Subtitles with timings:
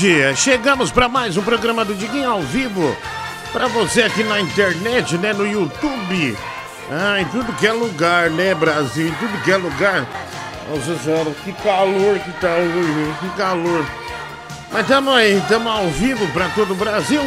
[0.00, 0.36] noite.
[0.36, 2.96] Chegamos para mais um programa do Diguinho ao vivo.
[3.52, 6.36] Para você aqui na internet, né, no YouTube.
[6.90, 9.08] Ah, em tudo que é lugar, né, Brasil?
[9.08, 10.06] Em tudo que é lugar.
[10.68, 13.84] Nossa senhora, que calor que tá hoje, que calor.
[14.70, 17.22] Mas estamos aí, estamos ao vivo para todo o Brasil.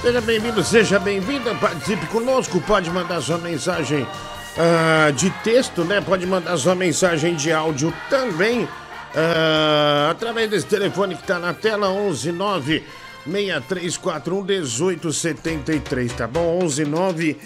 [0.00, 2.60] Seja bem-vindo, seja bem-vinda, participe conosco.
[2.60, 4.06] Pode mandar sua mensagem
[4.58, 6.00] ah, de texto, né?
[6.00, 8.68] Pode mandar sua mensagem de áudio também.
[9.14, 12.82] Ah, através desse telefone que está na tela, 119
[13.24, 16.68] 6341 1873, tá bom?
[16.68, 17.38] 119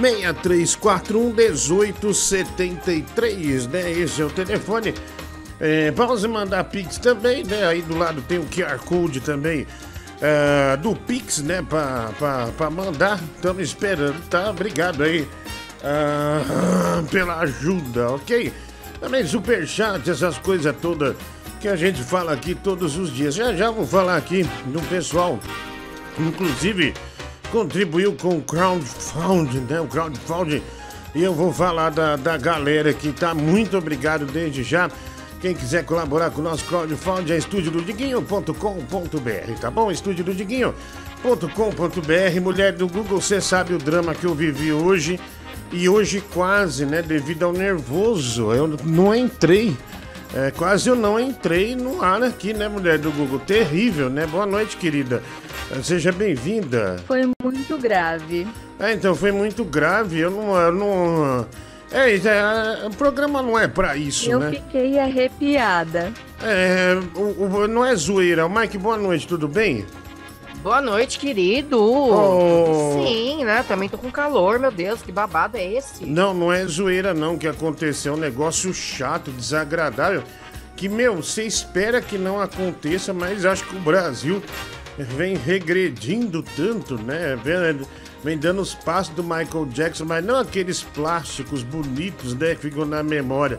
[0.00, 3.92] 6341 1873, né?
[3.92, 4.94] Esse é o telefone.
[5.60, 7.64] É, para você mandar Pix também, né?
[7.66, 9.64] Aí do lado tem o QR Code também
[10.20, 11.62] é, do Pix, né?
[11.62, 13.20] Para mandar.
[13.36, 14.50] Estamos esperando, tá?
[14.50, 15.28] Obrigado aí
[15.84, 18.52] ah, pela ajuda, ok?
[19.02, 21.16] Também superchat, essas coisas todas
[21.60, 23.34] que a gente fala aqui todos os dias.
[23.34, 25.40] Já já vou falar aqui do pessoal,
[26.16, 26.94] inclusive
[27.50, 29.80] contribuiu com o crowdfunding, né?
[29.80, 30.62] O crowdfunding.
[31.16, 33.34] E eu vou falar da, da galera que tá.
[33.34, 34.88] Muito obrigado desde já.
[35.40, 39.90] Quem quiser colaborar com o nosso crowdfunding é estudiododiguinho.com.br, tá bom?
[39.90, 42.40] Estúdio do Diguinho.com.br.
[42.40, 45.18] Mulher do Google, você sabe o drama que eu vivi hoje.
[45.72, 49.74] E hoje quase, né, devido ao nervoso, eu não entrei.
[50.34, 53.38] É, quase eu não entrei no ar aqui, né, mulher do Google?
[53.38, 54.26] Terrível, né?
[54.26, 55.22] Boa noite, querida.
[55.70, 56.96] É, Seja bem-vinda.
[57.06, 58.46] Foi muito grave.
[58.78, 60.18] É, então foi muito grave.
[60.20, 60.56] Eu não.
[60.56, 61.46] Eu não
[61.90, 64.50] é, é, o programa não é pra isso, Eu né?
[64.52, 66.10] fiquei arrepiada.
[66.42, 68.48] É, o, o- não é zoeira.
[68.48, 69.84] Mike, boa noite, tudo bem?
[70.62, 71.76] Boa noite, querido.
[71.82, 73.04] Oh.
[73.04, 73.64] Sim, né?
[73.66, 76.06] Também tô com calor, meu Deus, que babado é esse?
[76.06, 78.12] Não, não é zoeira não que aconteceu.
[78.12, 80.22] É um negócio chato, desagradável.
[80.76, 84.40] Que, meu, você espera que não aconteça, mas acho que o Brasil
[84.96, 87.36] vem regredindo tanto, né?
[87.42, 87.84] Vem,
[88.22, 92.54] vem dando os passos do Michael Jackson, mas não aqueles plásticos bonitos, né?
[92.54, 93.58] Que ficam na memória.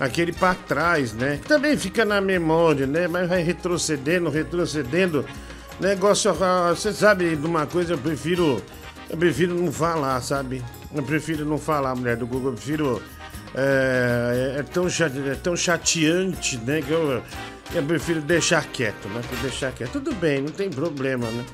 [0.00, 1.38] Aquele pra trás, né?
[1.46, 3.06] Também fica na memória, né?
[3.06, 5.24] Mas vai retrocedendo, retrocedendo.
[5.80, 8.62] Negócio, ah, você sabe de uma coisa, eu prefiro.
[9.08, 10.62] Eu prefiro não falar, sabe?
[10.94, 12.50] Eu prefiro não falar, mulher do Google.
[12.50, 13.02] Eu prefiro.
[13.54, 16.80] É, é tão, é tão chateante, né?
[16.82, 17.22] Que eu,
[17.74, 19.20] eu prefiro deixar quieto, né?
[19.42, 19.92] Deixar quieto.
[19.92, 21.44] Tudo bem, não tem problema, né?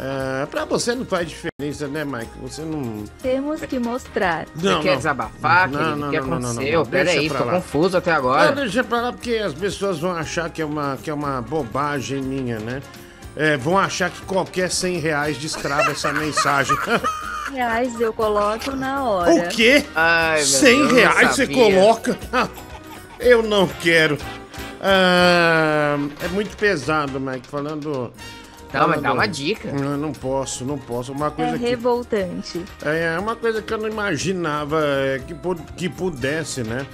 [0.00, 2.30] É, pra você não faz diferença, né, Mike?
[2.42, 3.04] Você não.
[3.22, 4.46] Temos que mostrar.
[4.60, 4.96] Não, Você quer não.
[4.96, 6.78] desabafar, Não, não, o que não, não, não, não, aconteceu?
[6.80, 6.86] não.
[6.86, 7.52] Pera Deixa aí, pra tô lá.
[7.54, 8.52] confuso até Não, agora.
[8.52, 12.20] deixa pra lá porque as pessoas vão achar que é uma, que é uma bobagem
[12.22, 12.82] minha, né?
[13.38, 16.76] É, vão achar que qualquer 100 reais destrava essa mensagem.
[17.52, 19.32] Reais eu coloco na hora.
[19.32, 19.82] o quê?
[19.94, 22.18] Ai, meu 100 Deus, eu reais você coloca?
[23.18, 24.16] Eu não quero.
[24.80, 28.12] Ah, é muito pesado, Mike, falando.
[28.72, 29.72] Não, mas dá uma dica.
[29.72, 31.10] Não, não posso, não posso.
[31.12, 31.64] Uma É coisa que.
[31.64, 32.64] revoltante.
[32.82, 35.34] É uma coisa que eu não imaginava é, que,
[35.76, 36.86] que pudesse, né?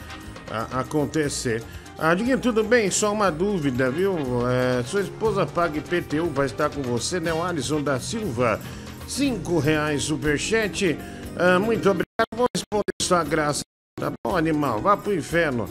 [0.72, 1.62] acontecer.
[1.98, 2.90] Ah, Diguinho, tudo bem?
[2.90, 4.16] Só uma dúvida, viu?
[4.48, 7.32] É, sua esposa paga IPTU vai estar com você, né?
[7.32, 8.60] O Alisson da Silva.
[9.06, 10.98] Cinco reais superchat.
[11.36, 12.04] Ah, muito obrigado.
[12.34, 13.62] Vou responder sua graça.
[14.00, 14.80] Tá bom, animal?
[14.80, 15.68] Vá pro inferno.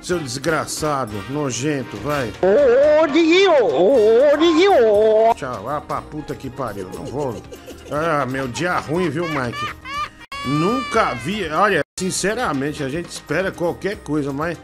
[0.00, 2.32] Seu desgraçado, nojento, vai.
[2.40, 3.64] Ô, Diguinho!
[3.64, 5.34] Ô, Diguinho!
[5.34, 5.68] Tchau.
[5.68, 6.88] Ah, pra puta que pariu.
[6.94, 7.36] Não vou.
[7.90, 9.74] Ah, meu dia ruim, viu, Mike?
[10.46, 11.48] Nunca vi.
[11.48, 14.56] Olha, sinceramente, a gente espera qualquer coisa, mas.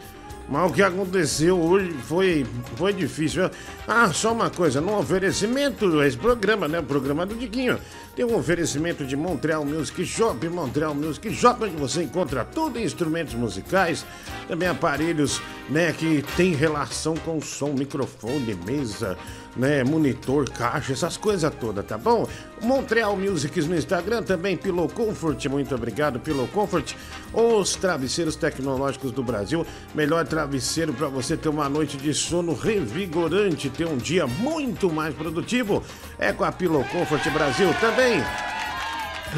[0.48, 2.46] Mas o que aconteceu hoje foi,
[2.76, 3.50] foi difícil.
[3.86, 6.80] Ah, só uma coisa, no oferecimento, esse programa, né?
[6.80, 7.78] O programa do Diguinho.
[8.14, 12.84] Tem um oferecimento de Montreal Music Shop, Montreal Music Shop, onde você encontra tudo em
[12.84, 14.04] instrumentos musicais,
[14.46, 15.40] também aparelhos,
[15.70, 19.16] né, que tem relação com som, microfone, mesa,
[19.56, 22.26] né, monitor, caixa, essas coisas todas, tá bom?
[22.62, 26.94] Montreal Musics no Instagram, também Pillow Comfort, muito obrigado, Pillow Comfort,
[27.32, 33.68] os travesseiros tecnológicos do Brasil, melhor travesseiro para você ter uma noite de sono revigorante,
[33.68, 35.82] ter um dia muito mais produtivo,
[36.18, 38.22] é com a Pillow Comfort Brasil também.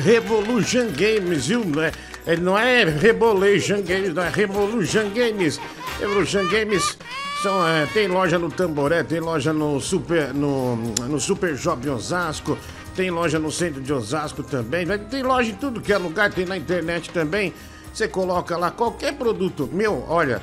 [0.03, 1.65] Revolution Games, viu?
[1.65, 1.93] Não é,
[2.27, 5.61] é- não é Revolution Games, não é Revolution Games.
[6.01, 6.99] Revolution Games
[7.45, 11.55] são, é, tem loja no Tamboré, tem loja no Super, no, no Super
[11.91, 12.57] Osasco,
[12.97, 16.47] tem loja no centro de Osasco também, tem loja em tudo que é lugar, tem
[16.47, 17.53] na internet também.
[17.93, 19.69] Você coloca lá qualquer produto.
[19.71, 20.41] Meu, olha,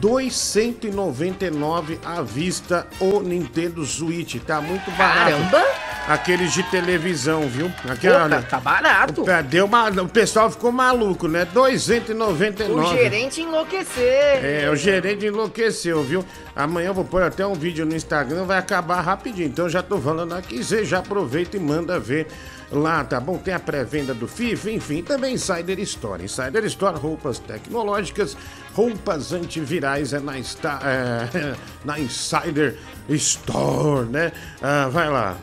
[0.00, 5.30] 299 à vista o Nintendo Switch, tá muito barato.
[5.30, 5.90] Caramba!
[6.12, 7.70] aqueles de televisão, viu?
[7.88, 9.30] Aquela, Puta, tá barato.
[9.30, 11.40] É, Deu uma, o pessoal ficou maluco, né?
[11.40, 12.80] R$ 299.
[12.80, 14.44] O gerente enlouquecer.
[14.44, 16.24] É, o gerente enlouqueceu, viu?
[16.54, 19.48] Amanhã eu vou pôr até um vídeo no Instagram, vai acabar rapidinho.
[19.48, 22.26] Então já tô falando aqui, você já aproveita e manda ver
[22.70, 23.36] lá, tá bom?
[23.38, 26.22] Tem a pré-venda do FIFA, enfim, também Insider Store.
[26.24, 28.36] Insider Store, roupas tecnológicas,
[28.74, 32.76] roupas antivirais, é na, Sta- é, na Insider
[33.08, 34.32] Store, né?
[34.62, 35.36] Ah, vai lá.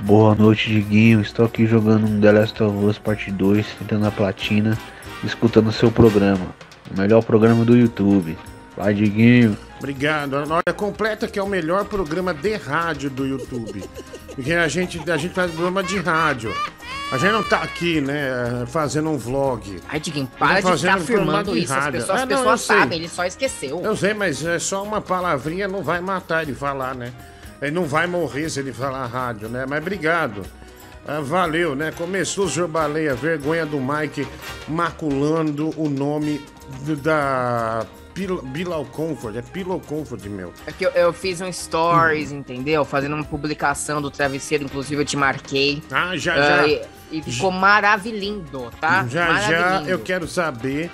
[0.00, 1.20] Boa noite, Diguinho.
[1.20, 4.76] Estou aqui jogando um The Last of Us Parte 2, tentando a platina,
[5.22, 6.46] escutando seu programa.
[6.90, 8.36] O melhor programa do YouTube.
[8.76, 9.56] Vai, Diguinho.
[9.82, 10.34] Obrigado.
[10.48, 13.82] Olha, completa que é o melhor programa de rádio do YouTube.
[14.32, 16.54] Porque a gente, a gente faz programa de rádio.
[17.10, 19.80] A gente não tá aqui, né, fazendo um vlog.
[19.88, 21.72] Ai, Diguinho, para de ficar afirmando isso.
[21.72, 22.00] As rádio.
[22.00, 23.80] pessoas, Ah, as não, pessoas sabem, ele só esqueceu.
[23.82, 27.12] Eu sei, mas é só uma palavrinha, não vai matar ele falar, né?
[27.60, 29.66] Ele não vai morrer se ele falar rádio, né?
[29.68, 30.42] Mas obrigado.
[31.06, 31.90] Ah, valeu, né?
[31.90, 34.26] Começou o Senhor Baleia, vergonha do Mike
[34.68, 36.40] maculando o nome
[37.02, 37.84] da
[38.14, 39.36] Pil- Bilal Comfort.
[39.36, 40.52] É Pillow Comfort, meu.
[40.66, 42.84] É que eu, eu fiz um stories, entendeu?
[42.84, 45.82] Fazendo uma publicação do travesseiro, inclusive eu te marquei.
[45.90, 46.66] Ah, já, Ah, já.
[46.68, 49.06] e, e ficou maravilhindo, tá?
[49.08, 50.90] Já já eu quero saber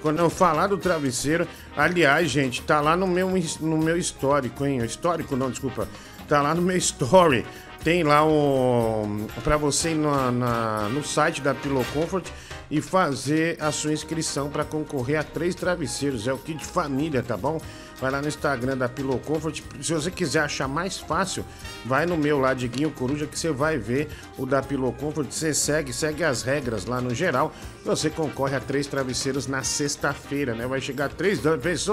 [0.00, 1.46] quando eu falar do travesseiro.
[1.76, 3.28] Aliás, gente, tá lá no meu
[3.60, 4.78] no meu histórico, hein?
[4.84, 5.88] Histórico não, desculpa.
[6.28, 7.44] Tá lá no meu story.
[7.84, 12.26] Tem lá o para você ir na, na- no site da Pillow Comfort
[12.72, 16.26] e fazer a sua inscrição para concorrer a três travesseiros.
[16.26, 17.60] É o kit família, tá bom?
[18.00, 19.60] Vai lá no Instagram da Pillow Comfort.
[19.80, 21.44] Se você quiser achar mais fácil,
[21.84, 25.30] vai no meu lá, Diguinho Coruja, que você vai ver o da Pillow Comfort.
[25.30, 27.54] Você segue, segue as regras lá no geral.
[27.84, 30.66] Você concorre a três travesseiros na sexta-feira, né?
[30.66, 31.86] Vai chegar três dólares.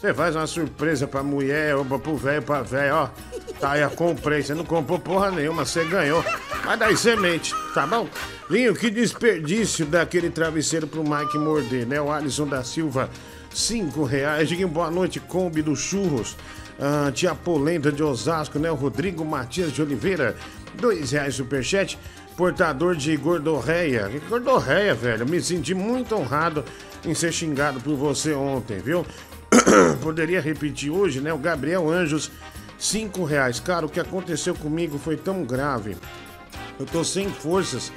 [0.00, 3.08] Você faz uma surpresa pra mulher, ou pro velho, pra velho, ó.
[3.58, 4.42] Tá aí, comprei.
[4.42, 6.24] Você não comprou porra nenhuma, você ganhou.
[6.64, 8.08] Mas daí semente, tá bom?
[8.48, 12.00] Linho, que desperdício daquele travesseiro pro Mike morder, né?
[12.00, 13.10] O Alisson da Silva,
[13.52, 14.48] cinco reais.
[14.48, 16.36] Diguinho, boa noite, Kombi do Churros.
[16.78, 18.70] Ah, tia Polenta de Osasco, né?
[18.70, 20.36] O Rodrigo Matias de Oliveira,
[20.74, 21.98] dois reais superchat.
[22.36, 24.08] Portador de gordorreia.
[24.08, 25.28] Que gordorreia, velho?
[25.28, 26.64] Me senti muito honrado
[27.04, 29.04] em ser xingado por você ontem, viu?
[30.02, 31.32] Poderia repetir hoje, né?
[31.32, 32.30] O Gabriel Anjos,
[32.78, 33.60] cinco reais.
[33.60, 35.96] Cara, o que aconteceu comigo foi tão grave.
[36.78, 37.92] Eu tô sem forças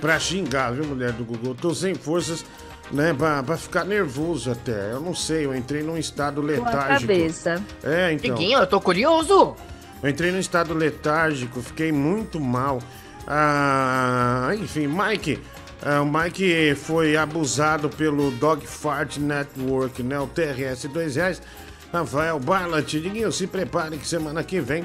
[0.00, 1.50] pra xingar, viu, mulher do Google?
[1.50, 2.44] Eu tô sem forças,
[2.90, 4.92] né, pra, pra ficar nervoso até.
[4.92, 7.12] Eu não sei, eu entrei num estado Com a letárgico.
[7.12, 7.62] cabeça.
[7.82, 8.34] É, então.
[8.34, 9.54] Diguinho, eu tô curioso.
[10.02, 12.80] Eu entrei num estado letárgico, fiquei muito mal.
[13.26, 15.38] Ah, enfim, Mike.
[15.82, 20.18] Ah, o Mike foi abusado pelo Dog Fart Network, né?
[20.18, 21.42] O TRS, dois reais.
[21.92, 24.84] Rafael Barlat, Diguinho, se prepare que semana que vem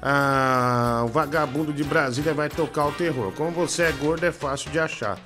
[0.00, 3.32] ah, o vagabundo de Brasília vai tocar o terror.
[3.32, 5.18] Como você é gordo, é fácil de achar.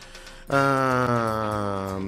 [0.48, 1.98] Ah,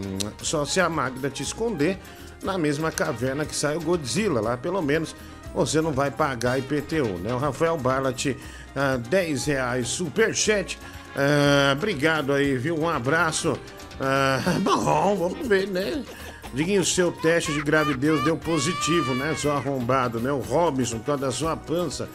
[0.42, 1.98] só se a Magda te esconder
[2.42, 5.14] na mesma caverna que sai o Godzilla, lá pelo menos
[5.54, 7.32] você não vai pagar IPTU, né?
[7.32, 8.36] O Rafael Barlat,
[8.74, 10.78] ah, 10 reais, superchat.
[11.16, 12.78] Ah, obrigado aí, viu?
[12.78, 13.58] Um abraço.
[14.00, 16.04] Ah, bom, vamos ver, né?
[16.52, 19.34] Diguinho, seu teste de gravidez deu positivo, né?
[19.36, 20.30] Seu arrombado, né?
[20.30, 22.08] O Robinson, por causa da sua pança.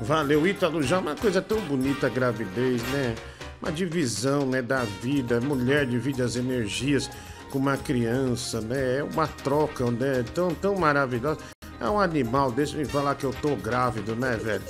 [0.00, 3.14] Valeu, Ítalo, já uma coisa tão bonita a gravidez, né?
[3.62, 5.40] Uma divisão, né, da vida.
[5.40, 7.10] Mulher divide as energias
[7.50, 8.98] com uma criança, né?
[8.98, 10.22] É uma troca, né?
[10.34, 11.40] Tão, tão maravilhosa.
[11.80, 14.62] É um animal desse me falar que eu tô grávido, né, velho?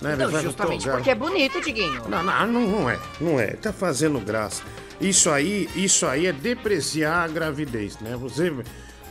[0.00, 0.30] Né, Não?
[0.30, 2.02] Eu justamente porque é bonito, Diguinho.
[2.08, 3.48] Não, não, não, não é, não é.
[3.48, 4.62] Tá fazendo graça.
[5.00, 8.16] Isso aí, isso aí é depreciar a gravidez, né?
[8.16, 8.52] Você,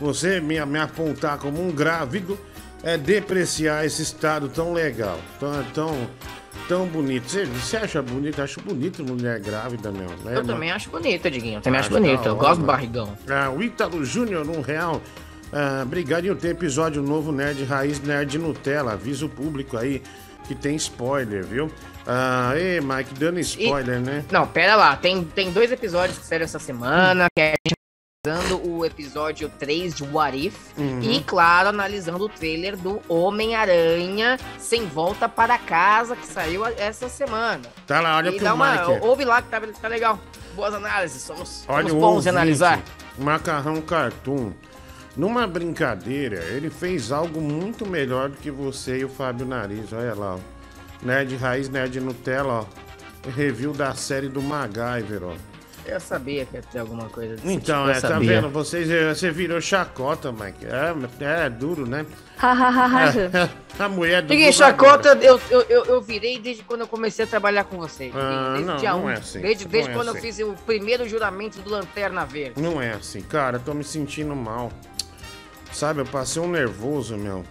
[0.00, 2.38] você me, me apontar como um grávido
[2.82, 6.10] é depreciar esse estado tão legal, tão, tão,
[6.68, 7.28] tão bonito.
[7.28, 8.40] Você, você acha bonito?
[8.42, 10.08] Acho bonito mulher grávida, meu.
[10.24, 10.36] né?
[10.36, 11.60] Eu também acho bonito, Diguinho.
[11.60, 12.22] Também acho Acho bonito.
[12.22, 13.16] da Eu gosto do barrigão.
[13.28, 15.00] Ah, o Ítalo Júnior, um real.
[15.52, 18.92] Ah, obrigado em ter episódio novo Nerd Raiz Nerd Nutella.
[18.92, 20.02] Avisa o público aí
[20.46, 21.70] que tem spoiler, viu?
[22.06, 24.24] Ah, ei, Mike, dando spoiler, né?
[24.30, 24.96] Não, pera lá.
[24.96, 27.76] Tem, tem dois episódios que saíram essa semana, que é a gente
[28.26, 30.56] analisando o episódio 3 de What If.
[30.78, 31.00] Uhum.
[31.02, 37.62] E, claro, analisando o trailer do Homem-Aranha Sem Volta para Casa, que saiu essa semana.
[37.86, 38.72] Tá lá, olha e pro dá uma.
[38.72, 39.06] Mike.
[39.06, 40.18] Ouve lá que tá, tá legal.
[40.54, 41.22] Boas análises.
[41.22, 42.82] Somos, Olha somos bons ouvinte, em analisar.
[43.18, 44.52] Macarrão Cartoon.
[45.16, 49.92] Numa brincadeira, ele fez algo muito melhor do que você e o Fábio Nariz.
[49.92, 50.38] Olha lá, ó.
[51.02, 53.30] Nerd Raiz, Nerd Nutella, ó.
[53.30, 55.32] Review da série do MacGyver, ó.
[55.86, 58.40] Eu sabia que ia ter alguma coisa desse Então, tipo, eu é, tá sabia.
[58.40, 58.50] vendo?
[58.50, 60.66] Vocês, eh, você virou chacota, Mike.
[60.66, 62.04] É, é duro, né?
[63.78, 64.28] A mulher do.
[64.30, 68.12] Ninguém chacota, eu, eu, eu, eu virei desde quando eu comecei a trabalhar com vocês.
[68.16, 69.10] Ah, desde não, dia não um.
[69.10, 70.22] é assim, Desde, não desde é quando eu assim.
[70.22, 72.60] fiz o primeiro juramento do Lanterna Verde.
[72.60, 74.72] Não é assim, cara, eu tô me sentindo mal.
[75.76, 77.44] Sabe, eu passei um nervoso, meu.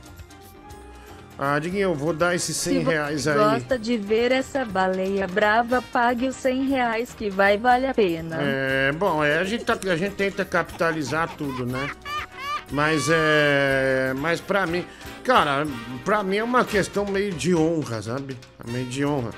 [1.38, 3.38] Ah, Diguinho, eu vou dar esses 100 Se você reais aí.
[3.38, 8.38] gosta de ver essa baleia brava, pague os 100 reais que vai vale a pena.
[8.42, 11.88] É, bom, é, a, gente tá- a gente tenta capitalizar tudo, né?
[12.72, 14.12] Mas é.
[14.18, 14.84] Mas pra mim.
[15.24, 15.68] Cara,
[16.04, 18.36] pra mim é uma questão meio de honra, sabe?
[18.68, 19.30] Meio de honra.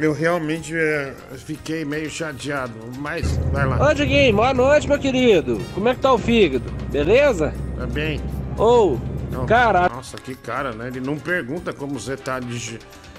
[0.00, 3.90] Eu realmente é, fiquei meio chateado, mas vai lá.
[3.90, 5.60] Ô, Diguinho, boa noite, meu querido.
[5.74, 6.64] Como é que tá o fígado?
[6.90, 7.52] Beleza?
[7.76, 8.18] Tá bem?
[8.56, 8.96] Ô,
[9.30, 9.44] Não.
[9.44, 10.86] cara, Nossa, que cara, né?
[10.88, 12.78] Ele não pergunta como você tá de ge-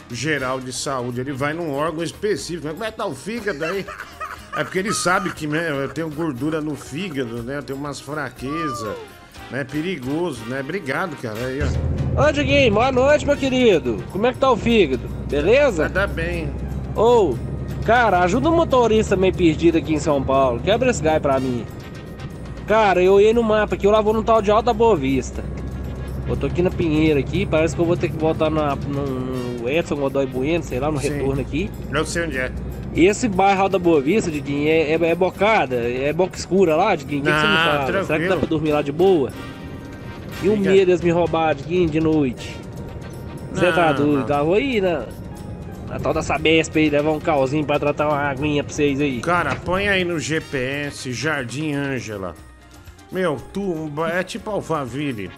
[0.10, 1.22] geral de saúde.
[1.22, 2.68] Ele vai num órgão específico.
[2.70, 3.86] Como é que tá o fígado aí?
[4.54, 7.60] É porque ele sabe que né, eu tenho gordura no fígado, né?
[7.60, 8.98] Eu tenho umas fraquezas.
[9.50, 9.62] né?
[9.62, 10.60] É perigoso, né?
[10.60, 11.38] Obrigado, cara.
[11.46, 12.28] Aí, ó.
[12.28, 14.04] ô, Diguinho, boa noite, meu querido.
[14.12, 15.08] Como é que tá o fígado?
[15.30, 15.84] Beleza?
[15.84, 16.10] Vai dar
[16.96, 17.04] bem.
[17.04, 17.36] Ô,
[17.86, 20.60] cara, ajuda um motorista meio perdido aqui em São Paulo.
[20.60, 21.66] Quebra esse gai pra mim.
[22.68, 25.44] Cara, eu ia no mapa aqui, eu lá vou no tal de Alta Boa Vista.
[26.28, 29.06] Eu tô aqui na Pinheira aqui, parece que eu vou ter que voltar na, no,
[29.62, 31.10] no Edson Godoy Bueno, sei lá, no Sim.
[31.10, 31.70] retorno aqui.
[31.92, 32.52] Eu sei onde é.
[32.94, 35.76] E esse bairro Alta Boa Vista, Diguinho, é, é, é bocada?
[35.76, 37.22] É boca escura lá, Diguinho?
[37.22, 38.04] O que, que você me Ah, fala?
[38.06, 39.32] Será que dá pra dormir lá de boa?
[40.44, 42.56] E o medo deles me roubar, Diguinho, de noite?
[43.54, 44.20] Você tá Não, doido?
[44.20, 44.26] não.
[44.26, 45.06] Tá, vou aí na,
[45.92, 49.20] na tal da Sabesp aí, levar um calzinho pra tratar uma aguinha pra vocês aí.
[49.20, 52.34] Cara, põe aí no GPS Jardim Ângela.
[53.12, 55.30] Meu, tu é tipo Alphaville.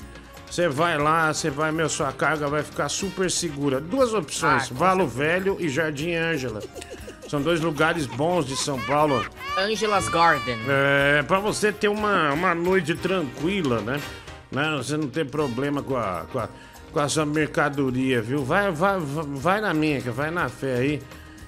[0.45, 3.81] Você vai lá, você vai, meu, sua carga vai ficar super segura.
[3.81, 6.59] Duas opções, Ah, Valo Velho e Jardim Ângela.
[7.27, 9.25] São dois lugares bons de São Paulo.
[9.57, 10.59] Angela's Garden.
[10.69, 13.99] É, pra você ter uma, uma noite tranquila, né?
[14.51, 14.71] né?
[14.77, 16.47] Você não ter problema com a, com a,
[16.93, 18.43] com a sua mercadoria, viu?
[18.45, 21.01] Vai, vai, vai na minha, que vai na fé aí.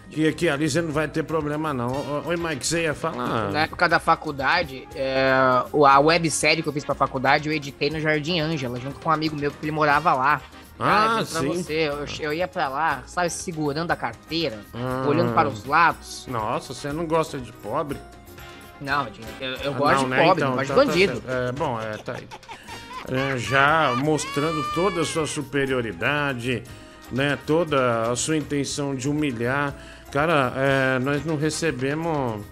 [0.10, 2.24] Que aqui ali você não vai ter problema, não.
[2.25, 3.52] Oi, Mike, você ia falar?
[3.52, 8.00] Na época da faculdade, é, a websérie que eu fiz pra faculdade, eu editei no
[8.00, 10.42] Jardim Ângela, junto com um amigo meu, porque ele morava lá.
[10.80, 11.48] Ah, sim.
[11.48, 15.06] você, eu, eu ia pra lá, sabe, segurando a carteira, Ah.
[15.08, 16.25] olhando para os lados.
[16.28, 17.98] Nossa, você não gosta de pobre?
[18.82, 19.08] Não,
[19.40, 20.24] eu, eu Ah, gosto não, de né?
[20.24, 21.14] pobre, Então, não gosto tá- de tá bandido.
[21.14, 21.30] certo.
[21.32, 22.28] é, bom, é, tá aí.
[23.12, 26.64] É, já mostrando toda a sua superioridade,
[27.12, 27.38] né?
[27.46, 29.76] Toda a sua intenção de humilhar.
[30.12, 32.44] Cara, é, nós não recebemos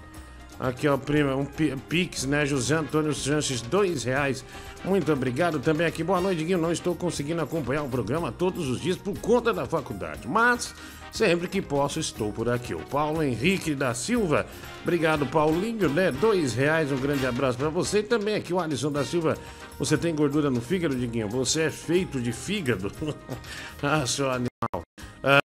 [0.60, 2.46] aqui, ó, prima, um pi- Pix, né?
[2.46, 4.46] José Antônio Sanches, dois reais.
[4.86, 6.04] Muito obrigado também aqui.
[6.04, 6.58] Boa noite, Guinho.
[6.60, 10.76] Não estou conseguindo acompanhar o programa todos os dias por conta da faculdade, mas
[11.14, 12.74] sempre que posso estou por aqui.
[12.74, 14.46] O Paulo Henrique da Silva.
[14.82, 16.12] Obrigado, Paulinho, né?
[16.12, 18.00] Dois reais, um grande abraço para você.
[18.00, 19.38] E também aqui o Alisson da Silva.
[19.80, 21.30] Você tem gordura no fígado, Diguinho?
[21.30, 22.92] Você é feito de fígado?
[23.82, 24.84] ah, seu animal.
[25.24, 25.40] Ah,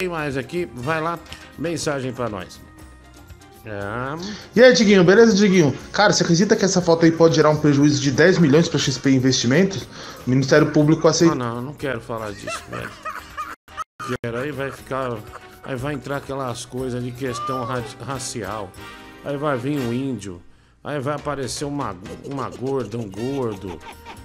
[0.00, 0.68] tem mais aqui?
[0.74, 1.18] Vai lá,
[1.58, 2.60] mensagem para nós.
[3.66, 4.16] Ah,
[4.54, 5.76] E aí, Diguinho, beleza, Diguinho?
[5.92, 8.78] Cara, você acredita que essa foto aí pode gerar um prejuízo de 10 milhões para
[8.78, 9.82] XP Investimentos?
[10.26, 11.34] O Ministério Público Ah, aceita.
[11.34, 12.88] não, eu não quero falar disso, velho.
[14.22, 15.18] Quero, aí vai ficar.
[15.64, 18.70] Aí vai entrar aquelas coisas de questão ra- racial.
[19.24, 20.40] Aí vai vir um índio.
[20.82, 23.78] Aí vai aparecer uma, uma gorda, um gordo.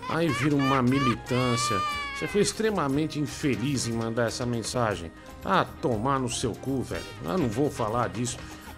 [0.10, 1.78] Aí vira uma militância.
[2.16, 5.12] Você foi extremamente infeliz em mandar essa mensagem.
[5.44, 7.04] Ah, tomar no seu cu, velho.
[7.26, 8.38] Eu não vou falar disso.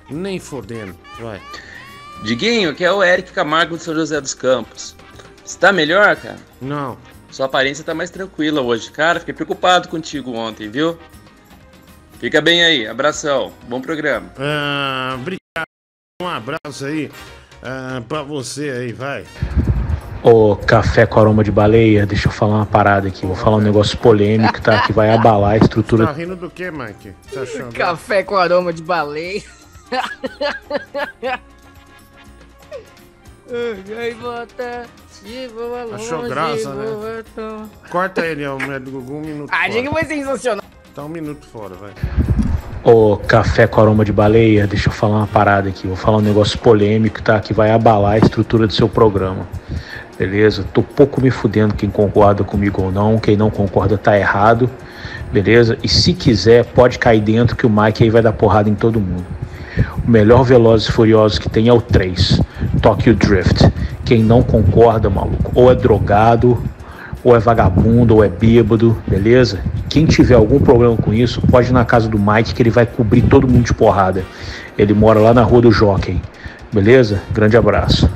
[0.09, 0.95] Nem fodendo.
[1.19, 1.41] Vai.
[2.23, 4.95] Diguinho, aqui é o Eric Camargo de São José dos Campos.
[5.43, 6.37] Você tá melhor, cara?
[6.61, 6.97] Não.
[7.35, 8.89] Sua aparência tá mais tranquila hoje.
[8.89, 10.97] Cara, fiquei preocupado contigo ontem, viu?
[12.17, 14.31] Fica bem aí, abração, bom programa.
[14.39, 15.67] Ah, obrigado.
[16.21, 17.11] Um abraço aí
[17.61, 19.25] ah, pra você aí, vai.
[20.23, 23.25] Ô, café com aroma de baleia, deixa eu falar uma parada aqui.
[23.25, 24.83] Vou falar um negócio polêmico, tá?
[24.87, 26.09] Que vai abalar a Tá estrutura.
[26.13, 27.11] rindo do que, Mike?
[27.33, 27.73] Tá achando?
[27.73, 29.43] Café com aroma de baleia.
[33.85, 34.87] Gaivota,
[35.25, 36.85] se voa longe, Achou graça, né?
[36.85, 40.63] voa tão- Corta ele, ó, mulher do Gugu, um minuto Ah, diga que foi sensacional.
[40.93, 41.91] Tá um minuto fora, vai.
[42.83, 45.87] Ô, café com aroma de baleia, deixa eu falar uma parada aqui.
[45.87, 47.39] Vou falar um negócio polêmico, tá?
[47.39, 49.47] Que vai abalar a estrutura do seu programa.
[50.17, 50.63] Beleza?
[50.71, 53.17] Tô pouco me fudendo quem concorda comigo ou não.
[53.17, 54.69] Quem não concorda tá errado.
[55.31, 55.77] Beleza?
[55.83, 58.99] E se quiser, pode cair dentro que o Mike aí vai dar porrada em todo
[58.99, 59.25] mundo.
[60.05, 62.41] O melhor Velozes e Furiosos que tem é o 3,
[62.81, 63.71] Tokyo Drift.
[64.03, 66.61] Quem não concorda, maluco, ou é drogado,
[67.23, 69.59] ou é vagabundo, ou é bêbado, beleza?
[69.95, 72.85] quem tiver algum problema com isso, pode ir na casa do Mike que ele vai
[72.85, 74.25] cobrir todo mundo de porrada.
[74.77, 76.21] Ele mora lá na rua do Jockey.
[76.69, 77.21] Beleza?
[77.31, 78.09] Grande abraço.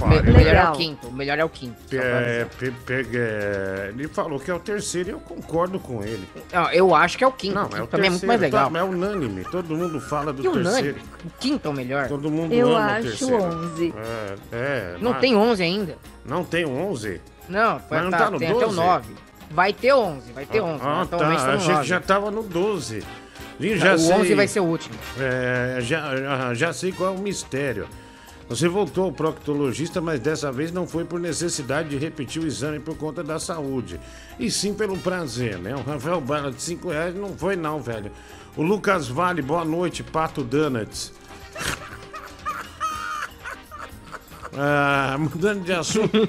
[0.00, 1.06] O me- o melhor é o quinto.
[1.08, 1.76] O melhor é o quinto.
[1.92, 6.26] É, pe- pe- é, ele falou que é o terceiro e eu concordo com ele.
[6.52, 7.54] Não, eu acho que é o quinto.
[7.54, 8.72] Não, o quinto é o também é muito mais terceiro, legal.
[8.72, 9.44] tá- É unânime.
[9.44, 10.98] Todo mundo fala do E o terceiro.
[11.24, 12.08] O quinto é o melhor.
[12.08, 13.42] Todo mundo Eu ama o acho terceiro.
[13.42, 13.94] 11.
[13.96, 15.98] É, é, Não mas- tem 11 ainda.
[16.24, 17.20] Não tem 11?
[17.48, 18.76] Não, Mas não tá, tá no tem até o 12?
[18.76, 19.14] 9.
[19.50, 20.80] Vai ter 11, vai ter 11.
[20.84, 21.16] Ah, mas tá.
[21.18, 21.84] tá Achei que 9.
[21.88, 23.02] já tava no 12.
[23.58, 24.14] Ih, Não, já o sei.
[24.14, 24.94] 11 vai ser o último.
[25.18, 27.88] É, já, já- já sei qual é o mistério.
[28.50, 32.80] Você voltou ao proctologista, mas dessa vez não foi por necessidade de repetir o exame
[32.80, 34.00] por conta da saúde.
[34.40, 35.72] E sim pelo prazer, né?
[35.76, 38.10] O Rafael Bala de 5 reais não foi não, velho.
[38.56, 41.12] O Lucas Vale, boa noite, Pato Donuts.
[44.52, 46.28] Ah, mudando de assunto.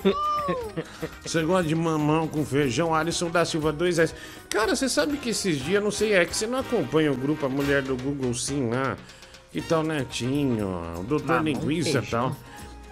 [1.25, 2.93] Você gosta de mamão com feijão?
[2.93, 4.15] Alisson da Silva 2 reais.
[4.47, 7.47] Cara, você sabe que esses dias, não sei, é que você não acompanha o grupo
[7.47, 8.95] A Mulher do Google Sim lá.
[9.51, 12.35] Que tal Netinho, o Doutor Mamão Linguiça e tal.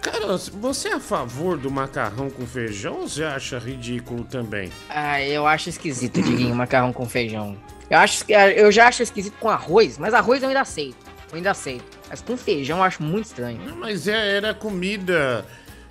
[0.02, 4.70] Cara, você é a favor do macarrão com feijão ou você acha ridículo também?
[4.88, 7.56] Ah, eu acho esquisito, Diguinho, macarrão com feijão.
[7.88, 10.96] Eu, acho, que- eu já acho esquisito com arroz, mas arroz eu ainda aceito.
[11.30, 11.84] Eu ainda aceito.
[12.08, 13.60] Mas com feijão eu acho muito estranho.
[13.78, 15.44] Mas é, era comida.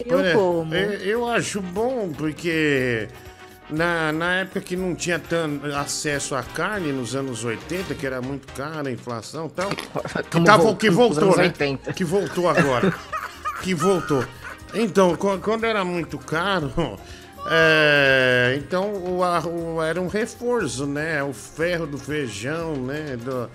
[0.04, 0.74] Eu como.
[0.74, 3.08] Eu, eu acho bom, porque
[3.70, 8.22] na, na época que não tinha tanto acesso à carne, nos anos 80, que era
[8.22, 9.70] muito cara a inflação e tal.
[10.30, 11.44] Que, voltando que voltou, anos né?
[11.44, 11.94] 80.
[11.94, 12.94] Que voltou agora.
[13.62, 14.24] que voltou.
[14.74, 16.72] Então, qu- quando era muito caro,
[17.50, 19.20] é, então o,
[19.76, 21.24] o- era um reforço, né?
[21.24, 23.18] O ferro do feijão, né?
[23.18, 23.50] Do,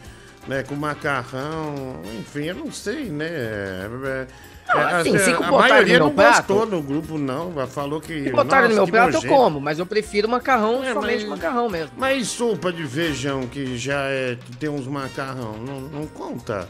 [0.48, 0.62] né?
[0.62, 3.26] Com macarrão, enfim, eu não sei, né?
[3.30, 4.26] É,
[4.66, 7.66] Não, é, assim, se a, botaram maioria no não meu prato- gostou no grupo, não.
[7.66, 8.24] Falou que.
[8.24, 11.28] Se botaram no meu que prato, eu como, mas eu prefiro macarrão, É, somente mas-
[11.38, 11.90] macarrão mesmo.
[11.96, 14.36] Mas sopa de feijão que já é.
[14.42, 16.66] que tem uns macarrão, não, não conta?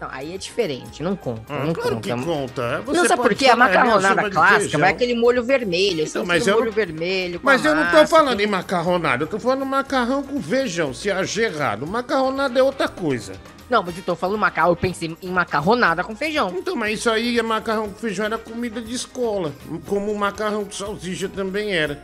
[0.00, 2.14] Não, aí é diferente, não conta, Ah, não claro conta.
[2.16, 2.82] que conta.
[2.86, 3.46] Você não, sabe por quê?
[3.46, 6.02] A é macarronada clássica vai aquele molho vermelho.
[6.02, 7.40] Então, Então, mas eu molho não- vermelho.
[7.42, 10.94] Mas eu não tô massa, falando tem- em macarronada, eu tô falando macarrão com feijão.
[10.94, 13.32] Se age errado, macarronada é outra coisa.
[13.70, 16.54] Não, mas eu tô falando macarrão, eu pensei em macarronada com feijão.
[16.56, 19.52] Então, mas isso aí, é macarrão com feijão era comida de escola.
[19.86, 22.02] Como o macarrão com salsicha também era.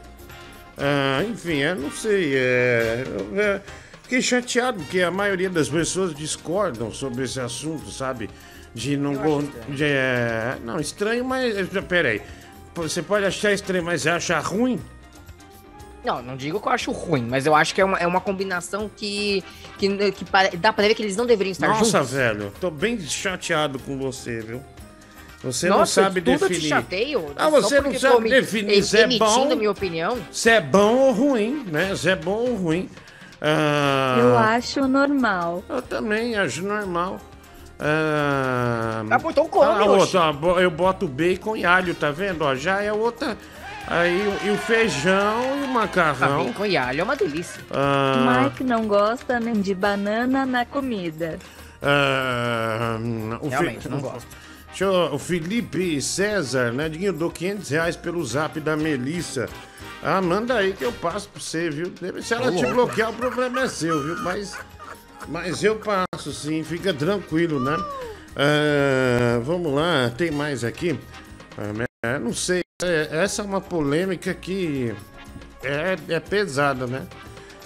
[0.76, 2.34] Ah, enfim, eu não sei.
[2.36, 3.60] É, eu, é,
[4.02, 8.28] fiquei chateado porque a maioria das pessoas discordam sobre esse assunto, sabe?
[8.74, 9.14] De não.
[9.14, 9.76] Go- estranho.
[9.76, 11.56] de, é, não, estranho, mas.
[11.56, 12.20] eh, Peraí.
[12.74, 14.80] Você pode achar estranho, mas você acha ruim?
[16.04, 18.20] Não, não digo que eu acho ruim, mas eu acho que é uma, é uma
[18.20, 19.42] combinação que,
[19.78, 22.10] que, que pare- dá pra ver que eles não deveriam estar Nossa, juntos.
[22.12, 24.62] velho, tô bem chateado com você, viu?
[25.42, 26.68] Você não Nossa, sabe tudo eu te definir.
[26.68, 27.26] chateio.
[27.36, 29.54] Ah, você não sabe definir se é bom.
[29.56, 30.18] minha opinião.
[30.32, 31.94] Se é bom ou ruim, né?
[31.96, 32.88] Se é bom ou ruim.
[33.40, 35.62] Ah, Eu acho normal.
[35.68, 37.20] Eu também acho normal.
[37.78, 42.42] Ah, Ah, pô, então come, ah, outro, ó, eu boto bacon e alho, tá vendo?
[42.42, 43.36] Ó, já é outra.
[43.86, 46.46] Aí o- e o feijão e o Ah, macarrão.
[46.46, 47.60] bacon e alho é uma delícia.
[47.70, 51.38] Ah, Mike não gosta nem de banana na comida.
[51.82, 52.96] ah,
[53.42, 54.26] o Realmente, Fi- não gosto.
[54.68, 56.88] Deixa eu- o Felipe César, né?
[56.88, 59.48] Diguinho, eu dou 500 reais pelo zap da Melissa.
[60.02, 61.92] Ah, manda aí que eu passo pra você, viu?
[62.22, 64.16] Se ela te bloquear, o problema é seu, viu?
[64.22, 64.56] Mas,
[65.28, 67.76] mas eu passo sim, fica tranquilo, né?
[68.36, 70.98] Ah, vamos lá, tem mais aqui?
[71.56, 74.94] Ah, é, não sei, é- essa é uma polêmica que
[75.62, 77.06] é, é pesada, né?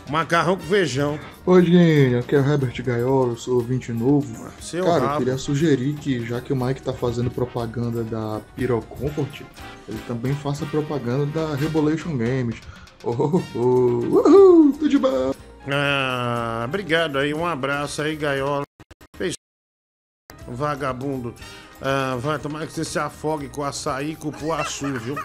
[0.09, 1.19] Macarrão com feijão.
[1.45, 4.49] Oi, gente, aqui é o Herbert Gaiola, eu sou ouvinte novo.
[4.61, 5.19] Seu Cara, eu rabo.
[5.19, 9.43] queria sugerir que, já que o Mike tá fazendo propaganda da Pyro Comfort,
[9.87, 12.57] ele também faça propaganda da Rebolation Games.
[13.05, 15.35] Oh, oh, oh, uhul, tudo de bom.
[15.71, 18.63] Ah, obrigado aí, um abraço aí, Gaiola.
[20.51, 21.35] Vagabundo.
[21.81, 25.17] Ah, vai tomar que você se afogue com açaí e com puaçu, viu?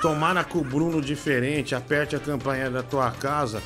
[0.00, 3.62] Tomara com o Bruno diferente, aperte a campanha da tua casa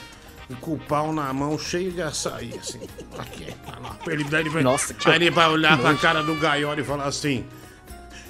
[0.49, 2.81] e com o pau na mão cheio de açaí, assim.
[3.19, 3.97] Aqui, lá.
[4.07, 6.85] Ele, ele vai, Nossa, que aí ele vai olhar que pra cara do Gaiola e
[6.85, 7.45] falar assim: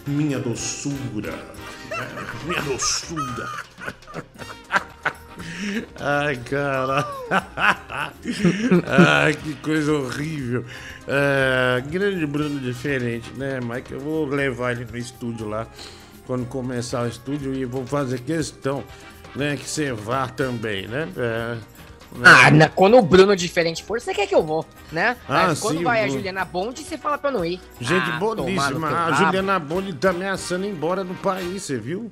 [0.06, 2.06] Minha doçura, né?
[2.44, 3.48] minha doçura.
[5.98, 7.06] Ai, cara.
[8.86, 10.64] Ai, que coisa horrível.
[11.06, 13.92] É, grande Bruno diferente, né, Mike?
[13.92, 15.66] Eu vou levar ele no estúdio lá
[16.26, 18.84] quando começar o estúdio e vou fazer questão,
[19.34, 21.08] né, que você vá também, né?
[21.16, 21.56] É,
[22.18, 22.24] né?
[22.24, 25.16] Ah, na- quando o Bruno diferente for, você quer que eu vou, né?
[25.28, 26.08] Ah, Mas quando sim, vai a.
[26.08, 27.60] Juliana Bonde, você fala pra eu não ir.
[27.80, 29.06] Gente Ah, boníssima.
[29.06, 29.12] A.
[29.12, 32.10] Juliana Boni tá ameaçando ir embora do país, você viu?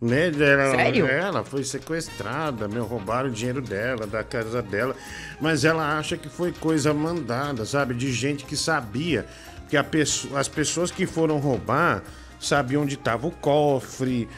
[0.00, 0.28] Né?
[0.28, 1.06] Ela, Sério?
[1.06, 4.94] Ela foi sequestrada, meu, roubaram o dinheiro dela, da casa dela.
[5.40, 7.94] Mas ela acha que foi coisa mandada, sabe?
[7.94, 9.26] De gente que sabia.
[9.68, 12.02] Que pessoa, as pessoas que foram roubar
[12.40, 14.28] sabiam onde estava o cofre.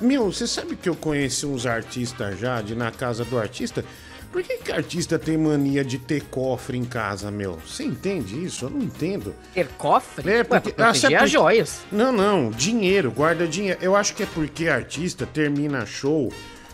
[0.00, 3.84] Meu, você sabe que eu conheci uns artistas já, de na casa do artista?
[4.32, 7.58] Por que, que artista tem mania de ter cofre em casa, meu?
[7.66, 8.64] Você entende isso?
[8.64, 9.34] Eu não entendo.
[9.52, 10.28] Ter cofre?
[10.30, 10.72] É, Ué, porque.
[10.72, 11.80] pra ah, sabe proteger por- as joias.
[11.92, 13.78] Não, não, dinheiro, guarda dinheiro.
[13.82, 16.32] Eu acho que é porque artista termina show,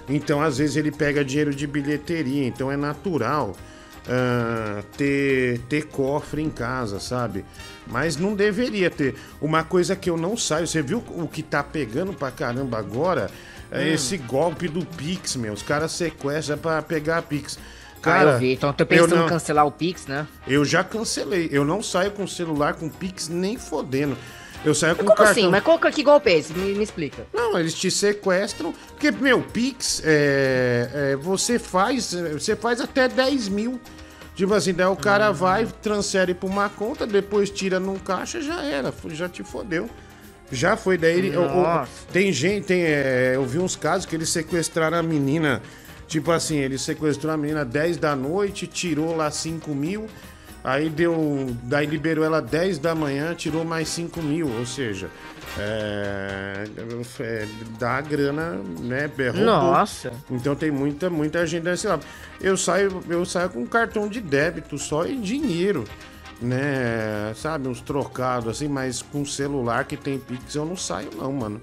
[0.09, 3.57] então às vezes ele pega dinheiro de bilheteria, então é natural
[4.09, 7.45] ah, ter, ter cofre em casa, sabe?
[7.87, 9.15] Mas não deveria ter.
[9.41, 13.31] Uma coisa que eu não saio, você viu o que tá pegando pra caramba agora?
[13.71, 13.95] É Hum.
[13.95, 15.53] esse golpe do Pix, meu.
[15.53, 17.59] Os caras sequestram pra pegar Pix.
[18.03, 18.53] ah, eu vi.
[18.55, 20.27] Então tô pensando não- em cancelar o Pix, né?
[20.47, 21.49] eu já cancelei.
[21.53, 24.17] Eu não saio com celular com Pix nem fodendo.
[24.65, 25.31] Eu saio com Como cartão.
[25.33, 25.49] assim?
[25.49, 26.53] Mas qual, que golpe é esse?
[26.53, 27.25] Me, me explica.
[27.33, 28.75] Não, eles te sequestram.
[28.89, 32.13] Porque, meu, Pix, é, é, você faz.
[32.15, 33.79] é, Você faz até 10 mil.
[34.35, 38.63] Tipo assim, daí o cara vai, transfere pra uma conta, depois tira num caixa, já
[38.63, 38.93] era.
[39.11, 39.89] Já te fodeu.
[40.51, 40.97] Já foi.
[40.99, 41.37] Daí ele.
[41.37, 41.91] o- o- Nossa.
[42.13, 42.83] tem gente, tem.
[42.83, 45.61] é, eu vi uns casos que eles sequestraram a menina.
[46.07, 50.07] Tipo assim, ele sequestrou a menina 10 da noite, tirou lá 5 mil.
[50.65, 51.55] Aí deu.
[51.65, 54.49] Daí liberou ela 10 da manhã, tirou mais 5 mil.
[54.59, 55.09] Ou seja,
[55.59, 56.65] é,
[57.21, 57.47] é,
[57.79, 59.11] dá a grana, né?
[59.17, 59.45] roubou.
[59.45, 60.13] Nossa.
[60.31, 62.05] Então tem muita, muita gente desse lado.
[62.41, 65.85] Eu saio, eu saio com cartão de débito só e dinheiro.
[66.41, 71.33] Né, sabe, uns trocados assim, mas com celular que tem Pix eu não saio, não,
[71.33, 71.61] mano.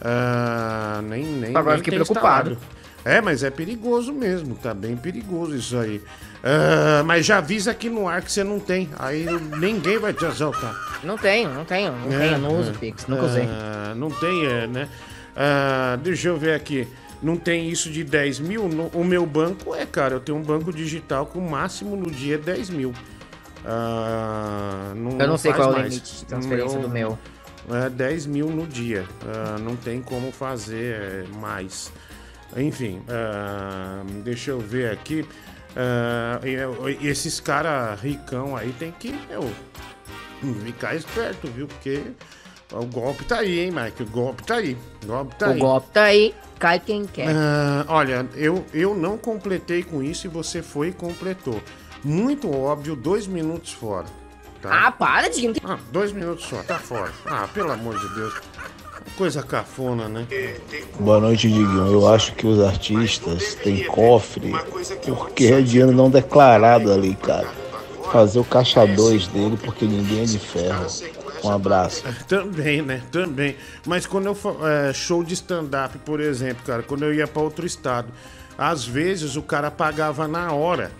[0.00, 1.56] Ah, nem, nem.
[1.56, 2.52] Agora nem fiquei preocupado.
[2.52, 2.80] instalado.
[3.02, 6.02] É, mas é perigoso mesmo, tá bem perigoso isso aí.
[6.44, 9.24] Ah, mas já avisa aqui no ar que você não tem, aí
[9.58, 10.74] ninguém vai te assaltar.
[11.02, 11.92] Não tenho, não tenho.
[11.92, 12.74] Não É, tenho, não uso é.
[12.74, 13.06] Pix.
[13.06, 13.44] Nunca usei.
[13.48, 14.88] Ah, não tem, é, né?
[15.34, 16.86] Ah, deixa eu ver aqui.
[17.22, 18.68] Não tem isso de 10 mil?
[18.68, 20.14] No- o meu banco é, cara.
[20.14, 22.92] Eu tenho um banco digital que o máximo no dia é 10 mil.
[23.64, 25.92] Ah, não, Eu não sei qual é o mais.
[25.92, 27.18] limite de transferência do meu.
[27.70, 29.04] É 10 mil no dia.
[29.26, 31.92] Ah, não tem como fazer é, mais.
[32.56, 35.26] Enfim, ah, deixa eu ver aqui.
[37.00, 39.48] Esses caras ricão aí tem que meu,
[40.64, 41.68] ficar esperto, viu?
[41.68, 42.02] Porque
[42.72, 44.02] o golpe tá aí, hein, Mike?
[44.02, 44.76] O golpe tá aí.
[45.04, 45.58] O golpe tá o aí.
[45.60, 47.28] golpe tá aí, cai quem quer.
[47.86, 51.62] Olha, eu, eu não completei com isso e você foi e completou.
[52.04, 54.06] Muito óbvio, dois minutos fora.
[54.62, 54.86] Tá?
[54.86, 55.52] Ah, para de.
[55.64, 57.12] Ah, dois minutos só, tá fora.
[57.26, 58.34] Ah, pelo amor de Deus.
[59.16, 60.26] Coisa cafona, né?
[60.98, 61.86] Boa noite, Diguinho.
[61.86, 64.52] Eu acho que os artistas têm cofre
[65.06, 67.48] porque é dinheiro não declarado ali, cara.
[68.12, 70.86] Fazer o caixa 2 dele porque ninguém é de ferro.
[71.42, 72.04] Um abraço.
[72.28, 73.02] Também, né?
[73.10, 73.56] Também.
[73.86, 74.36] Mas quando eu
[74.66, 78.08] é, show de stand-up, por exemplo, cara, quando eu ia pra outro estado,
[78.58, 80.90] às vezes o cara pagava na hora.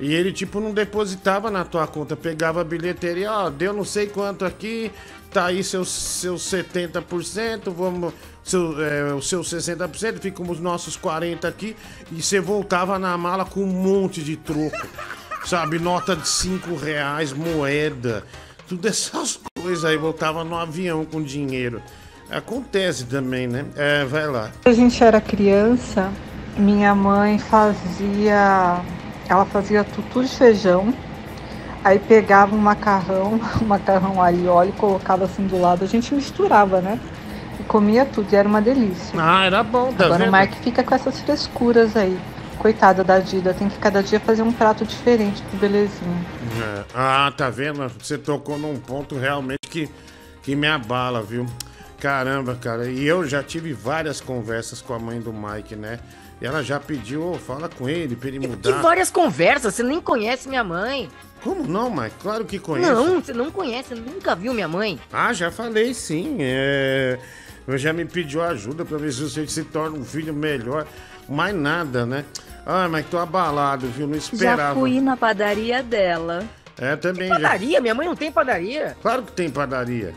[0.00, 4.06] E ele, tipo, não depositava na tua conta, pegava a bilheteria, ó, deu não sei
[4.06, 4.92] quanto aqui,
[5.32, 8.12] tá aí seus, seus 70%, vamos.
[8.44, 11.76] Seu, é, seus 60%, ficam os nossos 40% aqui,
[12.10, 14.88] e você voltava na mala com um monte de troco.
[15.44, 18.24] Sabe, nota de 5 reais, moeda,
[18.66, 21.82] tudo essas coisas aí, voltava no avião com dinheiro.
[22.30, 23.64] Acontece também, né?
[23.74, 24.50] É, vai lá.
[24.62, 26.12] Quando a gente era criança,
[26.56, 28.82] minha mãe fazia.
[29.28, 30.92] Ela fazia tutu de feijão,
[31.84, 36.80] aí pegava um macarrão, um macarrão e óleo, colocava assim do lado, a gente misturava,
[36.80, 36.98] né?
[37.60, 39.18] E comia tudo, e era uma delícia.
[39.20, 40.28] Ah, era bom, tá Agora vendo?
[40.28, 42.18] o Mark fica com essas frescuras aí.
[42.58, 46.26] Coitada da Dida, tem que cada dia fazer um prato diferente pro belezinho.
[46.60, 46.84] É.
[46.92, 47.88] Ah, tá vendo?
[48.00, 49.88] Você tocou num ponto realmente que,
[50.42, 51.46] que me abala, viu?
[52.00, 52.88] Caramba, cara.
[52.90, 56.00] E eu já tive várias conversas com a mãe do Mike, né?
[56.40, 58.80] E ela já pediu, ô, fala com ele pra ele Que mudar.
[58.80, 61.08] várias conversas, você nem conhece minha mãe.
[61.42, 62.14] Como não, Mike?
[62.20, 62.92] Claro que conheço.
[62.92, 64.98] Não, você não conhece, nunca viu minha mãe.
[65.12, 66.36] Ah, já falei sim.
[66.40, 67.18] É...
[67.66, 70.86] Eu já me pediu ajuda pra ver se você se torna um filho melhor.
[71.28, 72.24] Mais nada, né?
[72.64, 74.06] Ah, mas tô abalado, viu?
[74.06, 74.78] Não Já esperava.
[74.80, 76.44] fui na padaria dela.
[76.80, 77.34] É, também já.
[77.34, 77.80] Padaria?
[77.80, 78.96] Minha mãe não tem padaria.
[79.02, 80.14] Claro que tem padaria.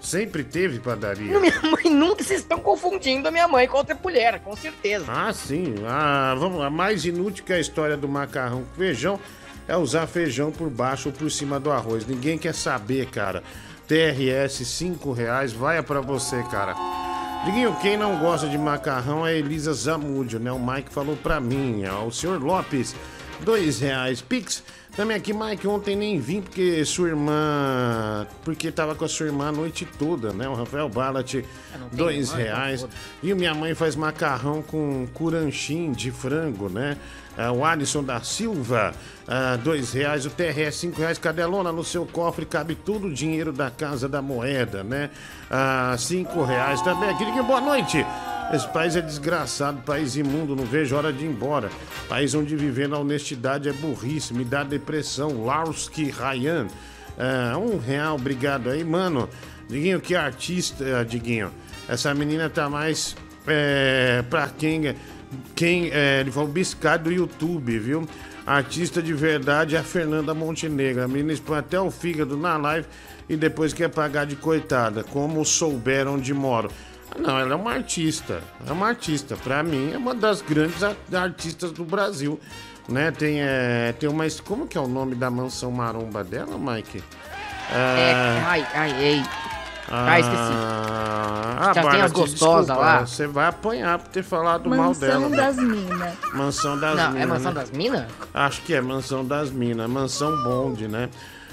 [0.00, 1.38] Sempre teve padaria.
[1.38, 5.04] Minha mãe nunca, vocês estão confundindo a minha mãe com outra mulher, com certeza.
[5.08, 5.74] Ah, sim.
[5.86, 6.70] Ah, vamos lá.
[6.70, 9.20] Mais inútil que a história do macarrão com feijão
[9.68, 12.06] é usar feijão por baixo ou por cima do arroz.
[12.06, 13.42] Ninguém quer saber, cara.
[13.86, 16.74] TRS, 5 reais, vai pra você, cara.
[17.44, 20.52] Diguinho, quem não gosta de macarrão é Elisa Zamúdio, né?
[20.52, 21.84] O Mike falou pra mim.
[21.86, 22.04] ó.
[22.06, 22.94] O senhor Lopes
[23.40, 24.20] dois reais.
[24.20, 24.62] Pix,
[24.96, 28.26] também aqui, Mike, ontem nem vim porque sua irmã.
[28.44, 30.48] Porque tava com a sua irmã a noite toda, né?
[30.48, 31.42] O Rafael Ballat,
[31.92, 32.86] dois irmã, reais.
[33.22, 36.96] E minha mãe faz macarrão com curanchim de frango, né?
[37.40, 38.92] Ah, o Alisson da Silva,
[39.26, 40.26] ah, dois reais.
[40.26, 41.16] O TRS, cinco reais.
[41.16, 45.08] Cadelona, no seu cofre cabe todo o dinheiro da Casa da Moeda, né?
[45.50, 47.08] Ah, cinco reais também.
[47.08, 48.04] Aqui, boa noite.
[48.52, 51.70] Esse país é desgraçado, país imundo, não vejo hora de ir embora.
[52.08, 55.42] País onde viver na honestidade é burrice, me dá depressão.
[55.46, 56.66] Larski Ryan,
[57.18, 59.30] ah, um real, obrigado aí, mano.
[59.66, 61.50] Diguinho, que artista, Diguinho.
[61.88, 64.94] Essa menina tá mais é, pra quem.
[65.54, 68.08] Quem é, ele falou biscado do YouTube, viu?
[68.46, 71.02] Artista de verdade é a Fernanda Montenegro.
[71.04, 72.86] A menina expõe até o fígado na live
[73.28, 76.70] e depois quer pagar de coitada, como souberam onde moro.
[77.12, 78.42] Ah, Não, ela é uma artista.
[78.66, 79.36] É uma artista.
[79.36, 82.40] Pra mim, é uma das grandes ar- artistas do Brasil.
[82.88, 83.10] Né?
[83.12, 84.24] Tem, é, tem uma.
[84.44, 87.02] Como que é o nome da mansão maromba dela, Mike?
[87.72, 89.22] É, ai, ai, ei.
[89.90, 90.36] Ah, esqueci.
[90.42, 93.06] Ah, Já tem as gostosas desculpa, lá?
[93.06, 95.20] Você vai apanhar por ter falado mal dela.
[95.20, 96.14] Mansão das Minas.
[96.32, 97.28] Mansão das Não, é Minas.
[97.28, 97.60] Mansão né?
[97.60, 98.06] das Minas?
[98.32, 101.08] Acho que é Mansão das Minas, Mansão Bonde, né?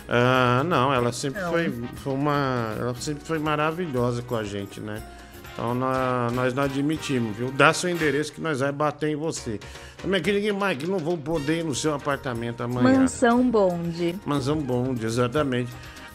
[0.08, 1.50] Ah, não, ela sempre Não.
[1.52, 2.74] foi, foi uma.
[2.80, 5.02] Ela sempre foi maravilhosa com a gente, né?
[5.54, 7.52] Então nós, nós não admitimos, viu?
[7.52, 9.60] Dá seu endereço que nós vai bater em você.
[10.04, 13.00] Minha querida Mike, não vou poder ir no seu apartamento amanhã.
[13.00, 14.16] Mansão Bonde.
[14.24, 15.72] Mansão Bonde, exatamente.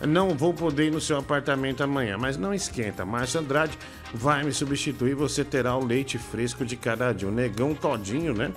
[0.07, 3.05] Não vou poder ir no seu apartamento amanhã, mas não esquenta.
[3.05, 3.79] Márcio Andrade
[4.13, 5.15] vai me substituir.
[5.15, 7.29] Você terá o leite fresco de cada dia.
[7.29, 8.51] O negão todinho, né?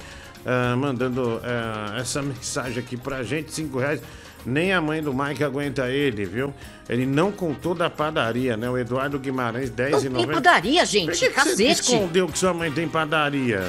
[0.46, 4.02] Ah, mandando ah, essa mensagem aqui pra gente, cinco reais.
[4.46, 6.54] Nem a mãe do Mike aguenta ele, viu?
[6.88, 8.70] Ele não contou da padaria, né?
[8.70, 10.34] O Eduardo Guimarães, 10 e Não tem 90.
[10.34, 11.06] padaria, gente.
[11.06, 11.72] Por que, que você Cacete.
[11.72, 13.64] escondeu que sua mãe tem padaria?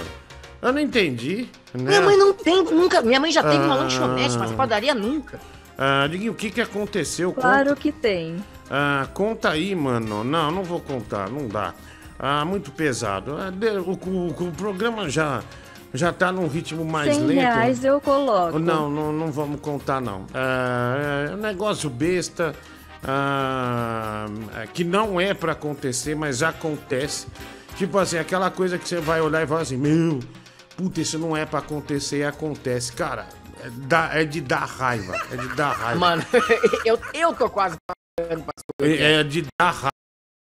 [0.60, 1.48] Eu não entendi.
[1.72, 1.82] Né?
[1.84, 3.00] Minha mãe não tem, nunca.
[3.00, 3.78] Minha mãe já teve uma Ah.
[3.78, 5.40] lanchonete, mas padaria nunca.
[5.78, 7.32] Ah, Diguinho, o que, que aconteceu?
[7.32, 8.36] Claro Conta- que tem.
[8.70, 10.24] Ah, conta aí, mano.
[10.24, 11.74] Não, não vou contar, não dá.
[12.18, 13.36] Ah, muito pesado.
[13.36, 15.42] Ah, o, o- o programa já,
[15.92, 17.38] já tá num ritmo mais 100 lento.
[17.40, 18.58] reais eu coloco.
[18.58, 20.24] Não, não, não vamos contar, não.
[20.34, 22.54] É um negócio besta.
[24.62, 27.26] é, que não é pra acontecer, mas acontece.
[27.76, 30.20] Tipo assim, aquela coisa que você vai olhar e falar assim: Meu,
[30.76, 32.92] puta, isso não é pra acontecer e acontece.
[32.92, 33.26] Cara,
[33.60, 35.14] é, dá- é de dar raiva.
[35.32, 35.98] É de dar raiva.
[36.00, 36.24] Mano,
[36.84, 37.76] eu, eu tô quase
[38.18, 39.90] pagando pra É, é de dar raiva.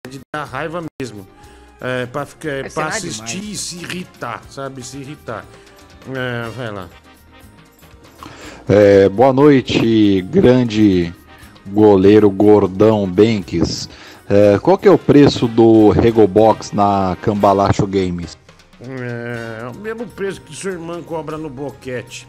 [0.05, 1.27] É de dar raiva mesmo.
[1.81, 3.53] É, pra, ficar, é, pra assistir demais.
[3.53, 4.83] e se irritar, sabe?
[4.83, 5.45] Se irritar.
[6.09, 6.89] É, vai lá.
[8.67, 11.13] É, boa noite, grande
[11.67, 13.89] goleiro gordão Benques.
[14.29, 18.38] É, qual que é o preço do Regobox na Cambalacho Games?
[18.81, 22.27] É, é o mesmo preço que sua irmã cobra no boquete.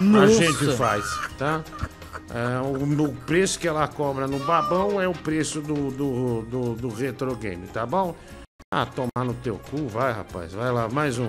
[0.00, 0.34] A Nossa.
[0.34, 1.04] gente faz,
[1.38, 1.62] tá?
[2.34, 6.74] É, o, o preço que ela cobra no babão é o preço do, do, do,
[6.74, 8.14] do retro game, tá bom?
[8.72, 11.28] Ah, tomar no teu cu, vai rapaz, vai lá, mais um.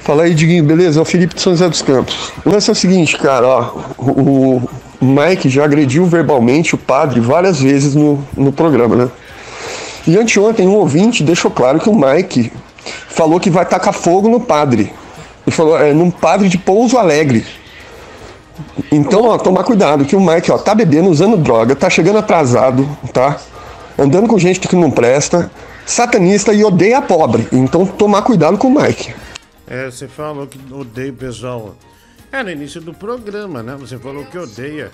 [0.00, 1.00] Fala aí, Diguinho, beleza?
[1.00, 2.32] É o Felipe de São José dos Campos.
[2.44, 3.72] O lance é o seguinte, cara, ó.
[3.98, 4.56] O,
[5.00, 9.10] o Mike já agrediu verbalmente o padre várias vezes no, no programa, né?
[10.06, 12.52] E anteontem um ouvinte deixou claro que o Mike
[13.08, 14.92] falou que vai tacar fogo no padre.
[15.46, 17.44] Ele falou, é, num padre de Pouso Alegre.
[18.90, 22.88] Então, ó, tomar cuidado, que o Mike, ó, tá bebendo, usando droga, tá chegando atrasado,
[23.12, 23.38] tá?
[23.98, 25.50] Andando com gente que não presta,
[25.84, 27.48] satanista e odeia pobre.
[27.52, 29.14] Então, tomar cuidado com o Mike.
[29.66, 31.74] É, você falou que odeia o pessoal.
[32.30, 33.76] É no início do programa, né?
[33.78, 34.90] Você falou que odeia.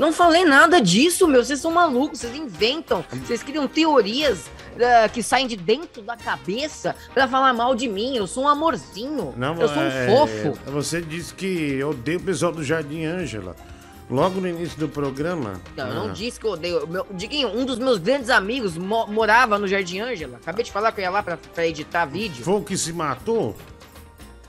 [0.00, 1.44] Não falei nada disso, meu.
[1.44, 3.04] Vocês são malucos, vocês inventam.
[3.26, 4.50] Vocês criam teorias
[4.82, 8.16] ah, que saem de dentro da cabeça pra falar mal de mim.
[8.16, 9.34] Eu sou um amorzinho.
[9.60, 10.58] eu sou um é, fofo.
[10.70, 13.54] Você disse que odeia o pessoal do Jardim Ângela.
[14.08, 15.60] Logo no início do programa.
[15.76, 15.94] Não, eu Ah.
[16.06, 16.86] não disse que eu odeio.
[16.86, 20.38] Meu, Diguinho, um dos meus grandes amigos mo- morava no Jardim Ângela.
[20.38, 22.42] Acabei de falar que eu ia lá pra, pra editar vídeo.
[22.42, 23.54] Foi o que se matou?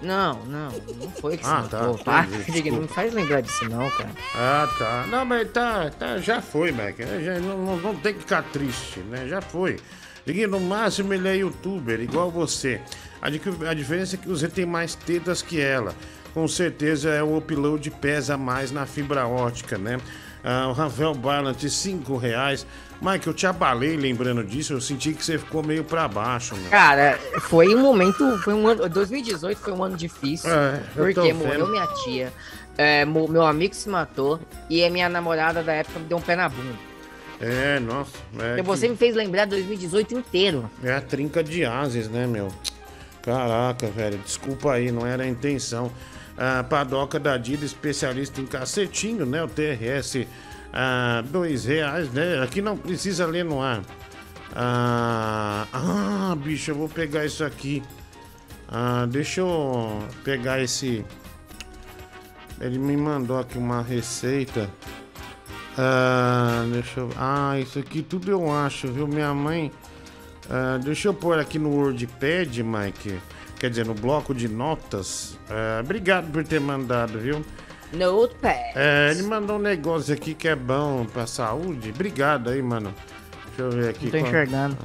[0.01, 1.97] Não, não, não foi que se Ah, tá, matou.
[1.99, 2.87] Tá, não desculpa.
[2.87, 4.09] faz lembrar disso não, cara.
[4.35, 5.05] Ah, tá.
[5.07, 6.95] Não, mas tá, tá já foi, Mac.
[6.97, 9.27] Já, não, não, não tem que ficar triste, né?
[9.27, 9.79] Já foi.
[10.25, 12.81] Diguinho, no máximo ele é youtuber, igual você.
[13.21, 13.27] A,
[13.69, 15.95] a diferença é que você tem mais tetas que ela.
[16.33, 19.97] Com certeza é o upload pesa mais na fibra ótica, né?
[20.43, 22.65] Ah, o Rafael Ballant, 5 reais.
[23.01, 26.69] Mike, eu te abalei lembrando disso, eu senti que você ficou meio pra baixo, meu.
[26.69, 31.67] Cara, foi um momento, foi um ano, 2018 foi um ano difícil, É, porque morreu
[31.67, 32.31] minha tia,
[32.77, 36.35] é, meu amigo se matou e a minha namorada da época me deu um pé
[36.35, 36.75] na bunda.
[37.39, 38.11] É, nossa.
[38.39, 40.69] É, Então você que- me fez lembrar 2018 inteiro.
[40.83, 42.49] é a trinca de ases, né, meu?
[43.23, 45.91] Caraca, velho, desculpa aí, não era a intenção.
[46.37, 49.43] a padoca da Dida, especialista em cacetinho, né?
[49.43, 50.25] O TRS,
[50.73, 52.41] ah, dois reais, né?
[52.41, 53.81] Aqui não precisa ler no ar.
[54.55, 57.83] Ah, ah, bicho, eu vou pegar isso aqui.
[58.69, 61.05] Ah, deixa eu pegar esse.
[62.59, 64.69] Ele me mandou aqui uma receita.
[65.77, 67.09] Ah, deixa eu.
[67.17, 69.07] Ah, isso aqui tudo eu acho, viu?
[69.07, 69.71] Minha mãe.
[70.49, 73.19] Ah, deixa eu pôr aqui no WordPad, Mike.
[73.59, 75.37] Quer dizer, no bloco de notas.
[75.49, 77.45] Ah, obrigado por ter mandado, viu?
[77.93, 78.55] Notepad.
[78.75, 81.89] É, ele mandou um negócio aqui que é bom pra saúde.
[81.93, 82.93] Obrigado aí, mano.
[83.47, 84.05] Deixa eu ver aqui.
[84.05, 84.77] Não tô qual- enxergando.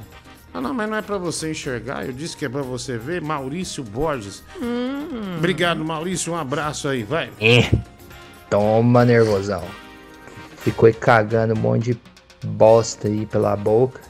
[0.53, 2.05] Ah, não, mas não é pra você enxergar.
[2.05, 3.21] Eu disse que é pra você ver.
[3.21, 4.43] Maurício Borges.
[4.61, 5.35] Hum.
[5.37, 6.33] Obrigado, Maurício.
[6.33, 7.29] Um abraço aí, vai.
[7.39, 7.69] É.
[8.49, 9.63] Toma, nervosão.
[10.57, 14.01] Ficou aí cagando um monte de bosta aí pela boca.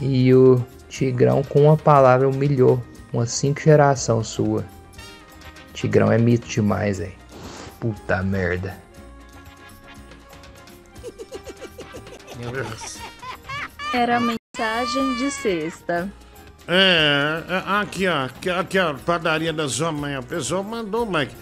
[0.00, 4.64] E o Tigrão, com uma palavra, humilhou umas cinco geração sua.
[5.72, 7.14] Tigrão é mito demais, aí.
[7.80, 8.76] Puta merda.
[12.38, 12.98] Meu Deus.
[13.92, 16.10] Era a mensagem de sexta.
[16.68, 18.24] É, é, aqui, ó.
[18.24, 18.94] Aqui, aqui, ó.
[18.94, 20.16] Padaria da sua mãe.
[20.18, 21.34] O pessoal mandou, Mike.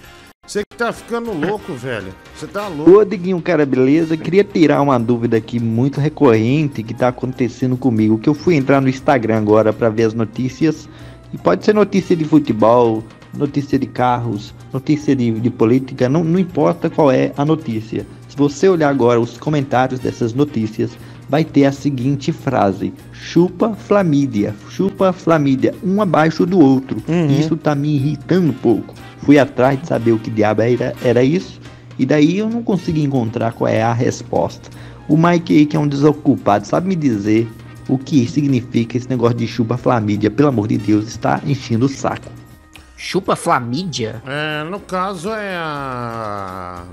[0.47, 2.15] Você que tá ficando louco, velho.
[2.37, 2.91] Você tá louco.
[2.91, 4.17] Ô, Diguinho, cara, beleza?
[4.17, 8.19] Queria tirar uma dúvida aqui muito recorrente que tá acontecendo comigo.
[8.19, 10.89] Que eu fui entrar no Instagram agora pra ver as notícias.
[11.33, 13.03] E pode ser notícia de futebol,
[13.37, 18.07] notícia de carros, notícia de, de política, não, não importa qual é a notícia.
[18.29, 20.91] Se você olhar agora os comentários dessas notícias,
[21.29, 27.03] vai ter a seguinte frase: chupa flamídia, chupa flamídia, um abaixo do outro.
[27.41, 28.95] Isso tá me irritando um pouco.
[29.19, 31.61] Fui atrás de saber o que diabo era, era isso,
[31.99, 34.69] e daí eu não consegui encontrar qual é a resposta.
[35.09, 37.49] O Mike aí, que é um desocupado, sabe me dizer
[37.89, 40.31] o que significa esse negócio de chupa flamídia?
[40.31, 42.31] Pelo amor de Deus, está enchendo o saco.
[43.05, 44.23] Chupa flamídia?
[44.27, 46.87] É, no caso é a.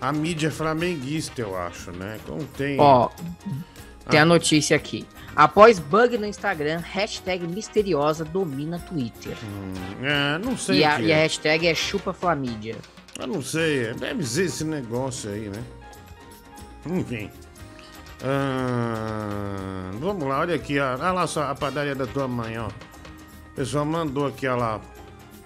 [0.00, 2.18] A mídia flamenguista, eu acho, né?
[2.26, 2.76] Contém.
[2.80, 3.08] Ó,
[4.10, 4.22] tem Ah.
[4.22, 5.06] a notícia aqui.
[5.36, 9.36] Após bug no Instagram, hashtag misteriosa domina Twitter.
[10.02, 10.80] É, não sei.
[10.80, 11.22] E a, e a é.
[11.22, 12.74] hashtag é chupa flamídia.
[13.16, 15.62] Eu não sei, deve ser esse negócio aí, né?
[16.84, 17.30] Enfim.
[18.24, 20.94] Ah, vamos lá, olha aqui, ó.
[20.94, 22.66] olha lá só a padaria da tua mãe, ó.
[22.66, 24.80] O pessoal mandou aqui, ó lá.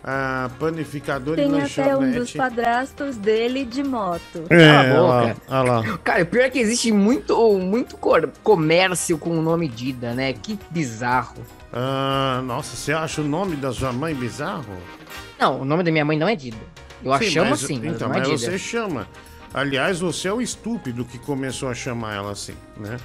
[0.03, 2.39] Ah, panificador e Tem até um dos lanchonete.
[2.39, 4.45] padrastos dele de moto.
[4.49, 5.99] É, Cala a olha lá, lá.
[5.99, 7.99] Cara, pior é que existe muito, muito
[8.43, 10.33] comércio com o nome Dida, né?
[10.33, 11.37] Que bizarro.
[11.73, 14.75] Ah, nossa, você acha o nome da sua mãe bizarro?
[15.39, 16.57] Não, o nome da minha mãe não é Dida.
[17.05, 18.39] Eu a Sim, chamo mas- assim, mas Então, não é mas Dida.
[18.53, 19.07] você chama.
[19.53, 22.97] Aliás, você é o estúpido que começou a chamar ela assim, né?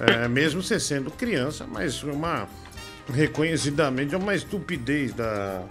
[0.00, 2.48] É, mesmo você sendo criança, mas uma.
[3.12, 5.62] Reconhecidamente é uma estupidez da,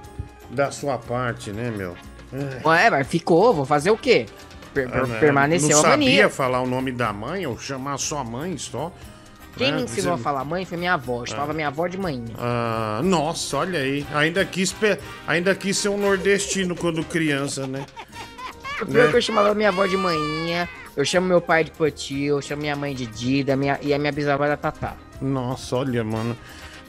[0.54, 1.96] da sua parte, né, meu?
[2.32, 2.68] É.
[2.68, 4.26] Ué, mas ficou, vou fazer o quê?
[4.74, 5.20] Per- Ah, né?
[5.20, 6.08] permaneceu não a mania.
[6.10, 8.92] sabia falar o nome da mãe ou chamar sua mãe só.
[9.56, 9.78] Quem né?
[9.78, 11.22] me ensinou Você- a falar mãe foi minha avó.
[11.22, 12.24] Eu chamava minha avó de mãe.
[12.40, 14.04] Ah, nossa, olha aí.
[14.16, 14.98] Ainda quis, pe-
[15.28, 17.86] ainda quis ser um nordestino quando criança, né?
[18.82, 19.12] O pior Né?
[19.12, 22.64] que eu chamava minha avó de manhinha, eu chamo meu pai de Poti, eu chamo
[22.64, 24.96] minha mãe de Dida, minha, e a minha bisavó da Tatá.
[25.22, 26.36] Nossa, olha, mano.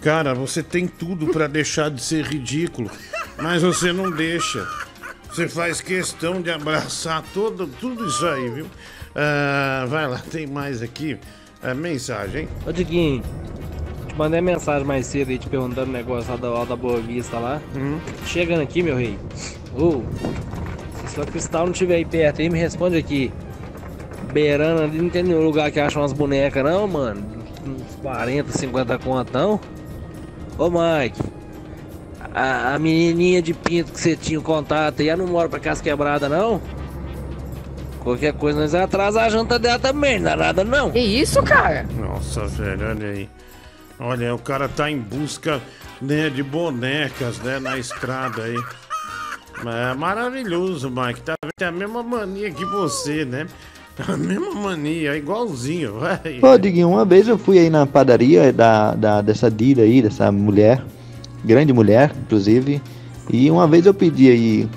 [0.01, 2.91] Cara, você tem tudo pra deixar de ser ridículo,
[3.39, 4.66] mas você não deixa.
[5.28, 8.66] Você faz questão de abraçar todo, tudo isso aí, viu?
[9.14, 11.18] Ah, vai lá, tem mais aqui.
[11.62, 12.49] É, mensagem.
[12.66, 13.22] Ô Diguinho,
[14.07, 17.01] te mandei mensagem mais cedo aí te perguntando o negócio lá da, lá da Boa
[17.01, 17.61] Vista lá.
[17.74, 17.99] Hum.
[18.26, 19.18] Chegando aqui, meu rei.
[19.74, 20.03] Ô,
[21.01, 23.32] se sua cristal não estiver aí perto aí, me responde aqui.
[24.32, 27.24] Beirando ali, não tem nenhum lugar que acha umas bonecas não, mano?
[27.66, 29.61] Uns 40, 50 conto não?
[30.59, 31.20] Ô Mike,
[32.35, 35.82] a, a menininha de pinto que você tinha contato aí, ela não mora pra casa
[35.82, 36.61] quebrada não?
[38.01, 40.91] Qualquer coisa nós atrasa a janta dela também, não dá nada não.
[40.91, 41.87] Que isso, cara?
[41.99, 43.28] Nossa, velho, olha aí.
[43.99, 45.62] Olha, o cara tá em busca
[46.03, 48.57] né, de bonecas, né, na estrada aí.
[49.64, 51.22] É maravilhoso, Mike.
[51.22, 53.47] Tá, tem a mesma mania que você, né?
[54.09, 56.41] A mesma mania, igualzinho, vai.
[56.43, 60.32] Ô, Diguinho, uma vez eu fui aí na padaria da, da, dessa Dida aí, dessa
[60.32, 60.82] mulher,
[61.45, 62.80] grande mulher, inclusive,
[63.30, 64.68] e uma vez eu pedi aí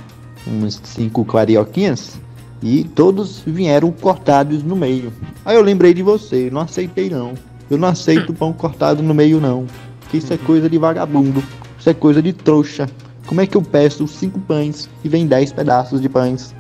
[0.45, 2.19] uns cinco carioquinhas
[2.61, 5.11] e todos vieram cortados no meio.
[5.45, 7.33] Aí eu lembrei de você, não aceitei não.
[7.69, 9.67] Eu não aceito pão cortado no meio não,
[10.09, 11.43] que isso é coisa de vagabundo,
[11.77, 12.89] isso é coisa de trouxa.
[13.25, 16.55] Como é que eu peço cinco pães e vem dez pedaços de pães?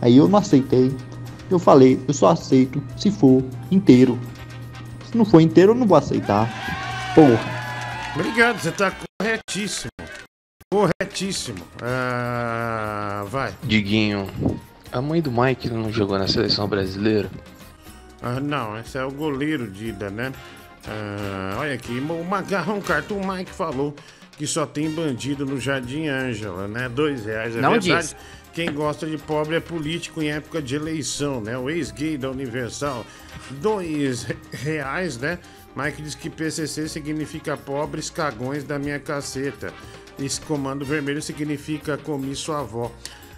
[0.00, 0.90] Aí eu não aceitei.
[1.50, 4.18] Eu falei, eu só aceito se for inteiro.
[5.10, 6.48] Se não for inteiro, eu não vou aceitar.
[7.14, 7.38] Porra.
[8.14, 8.90] Obrigado, você tá
[9.46, 9.90] corretíssimo.
[10.70, 11.64] Corretíssimo.
[11.82, 13.54] Ah, vai.
[13.62, 14.28] Diguinho,
[14.90, 17.30] a mãe do Mike não jogou na seleção brasileira?
[18.22, 20.32] Ah, não, esse é o goleiro Dida, né?
[20.86, 23.94] Ah, olha aqui, o Macarrão Cartoon Mike falou
[24.36, 26.88] que só tem bandido no Jardim Ângela, né?
[26.88, 28.02] Dois reais, é Não verdade.
[28.02, 28.16] disse.
[28.54, 31.56] Quem gosta de pobre é político em época de eleição, né?
[31.56, 33.04] O ex-gay da Universal,
[33.52, 35.38] dois reais, né?
[35.74, 39.72] Mike diz que PCC significa pobres cagões da minha caceta.
[40.18, 42.90] Esse comando vermelho significa comi sua avó.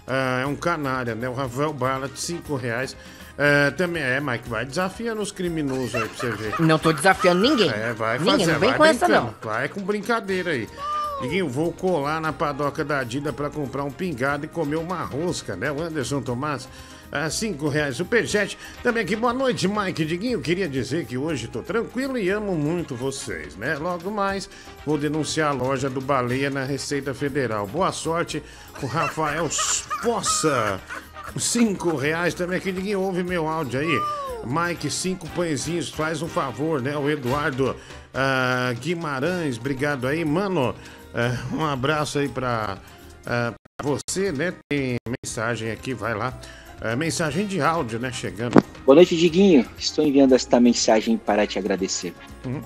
[0.05, 1.27] Ah, é um canária, né?
[1.29, 2.95] O Rafael Bala, de cinco reais.
[3.37, 6.59] Ah, também é, Mike, vai desafiando os criminosos aí pra você ver.
[6.59, 7.69] Não tô desafiando ninguém.
[7.69, 9.25] É, vai ninguém, fazer, não vem vai com essa brincando.
[9.41, 9.51] não.
[9.51, 10.67] Vai com brincadeira aí.
[11.21, 15.55] Diguinho, vou colar na padoca da Dida pra comprar um pingado e comer uma rosca,
[15.55, 15.71] né?
[15.71, 16.67] O Anderson Tomás,
[17.11, 17.97] ah, cinco reais.
[17.97, 20.05] Superchat, também aqui, boa noite, Mike.
[20.05, 23.75] Diguinho, queria dizer que hoje tô tranquilo e amo muito vocês, né?
[23.75, 24.49] Logo mais,
[24.85, 27.67] vou denunciar a loja do Baleia na Receita Federal.
[27.67, 28.41] Boa sorte,
[28.81, 30.79] o Rafael Fossa.
[31.37, 33.99] Cinco reais também aqui, ninguém ouve meu áudio aí.
[34.45, 36.95] Mike, cinco pãezinhos, faz um favor, né?
[36.95, 37.75] O Eduardo
[38.13, 40.75] ah, Guimarães, obrigado aí, mano.
[41.13, 42.77] ah, um abraço aí pra,
[43.25, 44.53] ah, pra você, né?
[44.69, 46.33] Tem mensagem aqui, vai lá.
[46.81, 48.11] Ah, mensagem de áudio, né?
[48.11, 48.63] Chegando.
[48.85, 49.65] Boa noite, Diguinho.
[49.77, 52.13] Estou enviando esta mensagem para te agradecer.
[52.45, 52.61] Hum.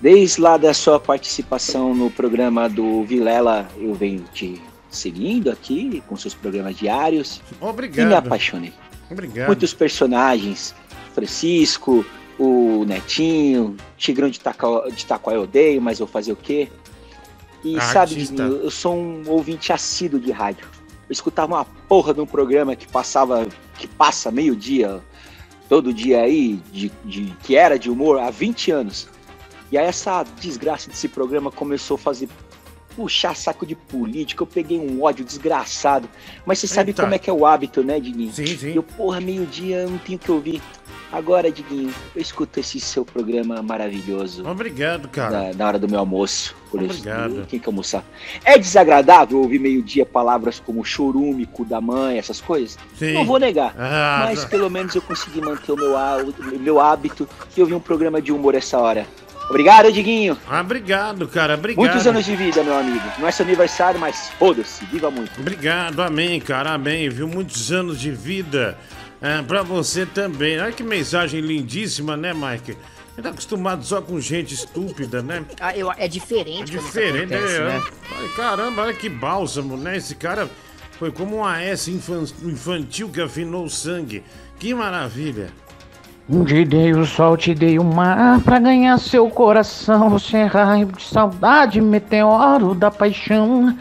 [0.00, 6.16] Desde lá da sua participação no programa do Vilela, eu venho te seguindo aqui com
[6.16, 8.06] seus programas diários Obrigado.
[8.06, 8.72] e me apaixonei.
[9.10, 9.46] Obrigado.
[9.46, 10.74] Muitos personagens,
[11.14, 12.04] Francisco,
[12.38, 16.68] o Netinho, Tigrão de Itaquá, de eu odeio, mas eu fazer o quê?
[17.62, 18.44] E sabe, Artista.
[18.44, 20.66] Diguinho, eu sou um ouvinte assíduo de rádio.
[21.10, 23.44] Eu escutava uma porra de um programa que passava,
[23.76, 25.00] que passa meio-dia,
[25.68, 29.08] todo dia aí, de, de- que era de humor há 20 anos.
[29.72, 32.28] E aí essa desgraça desse programa começou a fazer
[32.94, 36.08] puxar saco de política, eu peguei um ódio desgraçado.
[36.46, 37.02] Mas você sabe Eita.
[37.02, 38.32] como é que é o hábito, né, Diguinho?
[38.32, 38.72] Sim, sim.
[38.72, 40.62] Eu, porra, meio-dia, eu não tenho o que ouvir.
[41.12, 44.46] Agora, Diguinho, eu escuto esse seu programa maravilhoso.
[44.48, 45.48] Obrigado, cara.
[45.48, 46.54] Na, na hora do meu almoço.
[46.70, 47.46] Por isso, Obrigado.
[47.46, 48.04] tenho que almoçar.
[48.44, 52.78] É desagradável ouvir meio-dia palavras como chorume, cu da mãe, essas coisas?
[52.96, 53.14] Sim.
[53.14, 53.74] Não vou negar.
[53.76, 55.94] Ah, mas pelo menos eu consegui manter o meu,
[56.60, 59.04] meu hábito e ouvir um programa de humor essa hora.
[59.48, 60.38] Obrigado, Diguinho.
[60.48, 61.54] Ah, obrigado, cara.
[61.54, 61.84] Obrigado.
[61.84, 63.02] Muitos anos de vida, meu amigo.
[63.18, 64.84] Não é seu aniversário, mas foda-se.
[64.84, 65.40] Viva muito.
[65.40, 67.26] Obrigado, amém, cara, amém, viu?
[67.26, 68.78] Muitos anos de vida
[69.22, 70.58] é, pra você também.
[70.60, 72.72] Olha que mensagem lindíssima, né, Mike?
[73.16, 75.44] Ele tá acostumado só com gente estúpida, né?
[75.60, 76.74] Ah, eu- é diferente.
[76.76, 77.68] É diferente, acontece, né?
[77.78, 77.82] né?
[78.18, 79.96] Ai, Caramba, olha que bálsamo, né?
[79.96, 80.48] Esse cara
[80.98, 84.22] foi como um AS infan- infantil que afinou o sangue.
[84.58, 85.48] Que maravilha.
[86.46, 90.08] Te dei o sol, te dei o mar pra ganhar seu coração.
[90.10, 93.76] Você é raio de saudade, meteoro da paixão.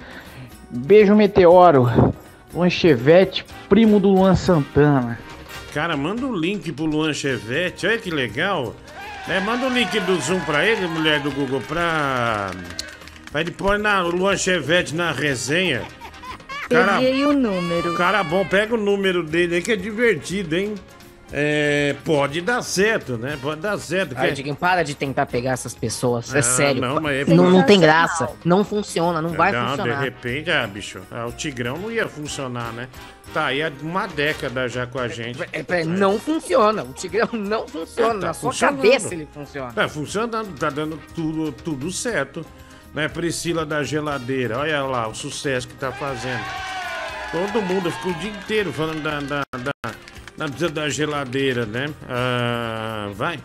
[0.72, 2.14] Beijo, meteoro.
[2.52, 5.20] Luan Chevette, primo do Luan Santana.
[5.74, 8.76] Cara, manda o link pro Luan Chevette, olha que legal.
[9.28, 12.50] É, manda o link do Zoom pra ele, mulher do Google, pra.
[13.32, 15.84] Pra ele pôr na, Luan Chevette na resenha.
[16.68, 17.94] Cara, Peguei o número.
[17.96, 20.76] cara bom, pega o número dele aí que é divertido, hein?
[21.32, 23.38] É, pode dar certo, né?
[23.42, 24.16] Pode dar certo.
[24.16, 26.34] Que- Diguinho, para de tentar pegar essas pessoas.
[26.34, 26.82] É Ah, sério.
[26.82, 28.30] não, mas é não, não tem graça.
[28.44, 29.98] Não funciona, não vai não, funcionar.
[29.98, 32.88] de repente, ah, bicho, ah, o Tigrão não ia funcionar, né?
[33.32, 35.40] Tá aí há uma década já com a gente.
[35.54, 36.82] É, é, não funciona.
[36.84, 38.20] O Tigrão não funciona.
[38.20, 39.72] Tá Na sua cabeça ele funciona.
[39.72, 42.44] Tá funcionando, tá dando tudo, tudo certo.
[42.92, 46.44] Né, Priscila da Geladeira, olha lá o sucesso que tá fazendo.
[47.32, 49.92] Todo mundo ficou o dia inteiro falando da, da, da,
[50.48, 51.90] da, da geladeira, né?
[52.08, 53.40] Ah, vai.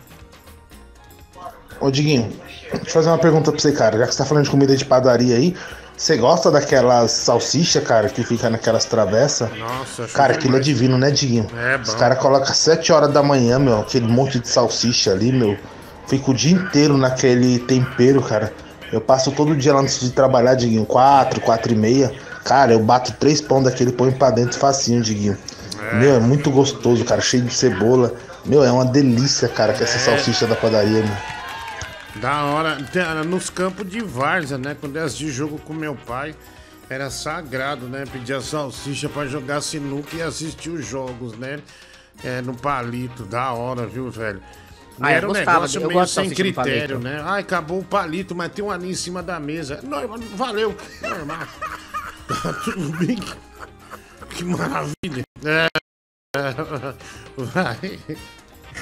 [1.79, 2.31] Ô Diguinho,
[2.71, 3.97] deixa eu fazer uma pergunta pra você, cara.
[3.97, 5.55] Já que você tá falando de comida de padaria aí,
[5.97, 9.49] você gosta daquelas salsicha, cara, que fica naquelas travessas?
[9.57, 10.65] Nossa, Cara, aquilo é demais.
[10.65, 11.47] divino, né, Diguinho?
[11.57, 11.83] É bom.
[11.83, 15.57] Os caras colocam 7 horas da manhã, meu, aquele monte de salsicha ali, meu.
[16.07, 18.53] Fica o dia inteiro naquele tempero, cara.
[18.91, 22.13] Eu passo todo dia lá antes de trabalhar, Diguinho, 4, 4 e meia.
[22.45, 25.37] Cara, eu bato três pão daquele põe pra dentro facinho, Diguinho.
[25.93, 28.13] Meu, é muito gostoso, cara, cheio de cebola.
[28.45, 29.99] Meu, é uma delícia, cara, que essa É.
[29.99, 32.21] salsicha da padaria, meu.
[32.21, 32.77] Da hora.
[32.91, 34.75] Tem- Nos campos de várzea, né?
[34.79, 36.35] Quando eu assisti jogo com meu pai,
[36.89, 38.05] era sagrado, né?
[38.11, 41.59] Pedir a salsicha pra jogar sinuca e assistir os jogos, né?
[42.23, 43.23] É, no palito.
[43.23, 44.41] Da hora, viu, velho?
[45.01, 47.21] Ah, eu era um gostava, negócio eu meio sem critério, né?
[47.25, 49.81] Ai, acabou o palito, mas tem um ali em cima da mesa.
[49.83, 50.75] Normal, valeu.
[51.01, 51.39] Normal.
[52.41, 53.19] Tá tudo bem.
[54.35, 55.23] Que maravilha.
[55.45, 55.67] É.
[57.37, 57.99] Vai.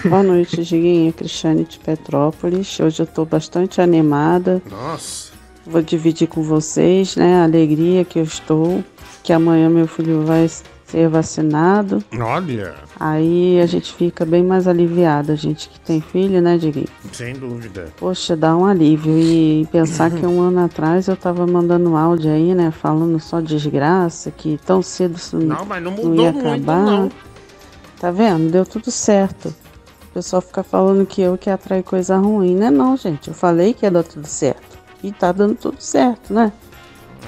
[0.04, 1.14] Boa noite, Diguinho.
[1.14, 2.80] Cristiane de Petrópolis.
[2.80, 4.60] Hoje eu tô bastante animada.
[4.68, 5.32] Nossa.
[5.66, 8.84] Vou dividir com vocês, né, a alegria que eu estou,
[9.24, 10.50] que amanhã meu filho vai
[10.94, 12.04] ser vacinado.
[12.20, 16.86] Olha, Aí a gente fica bem mais aliviado, a gente que tem filho, né, Diguinho?
[17.12, 17.88] sem dúvida.
[17.98, 19.12] Poxa, dá um alívio.
[19.18, 22.70] E pensar que um ano atrás eu tava mandando áudio aí, né?
[22.70, 26.86] Falando só desgraça, que tão cedo isso Não, mas não não mudou ia muito, acabar.
[26.86, 27.12] não.
[28.00, 28.52] Tá vendo?
[28.52, 29.48] Deu tudo certo.
[30.12, 32.56] O pessoal fica falando que eu que atrai coisa ruim.
[32.56, 33.30] Não é não, gente.
[33.30, 34.78] Eu falei que ia dar tudo certo.
[35.04, 36.52] E tá dando tudo certo, né?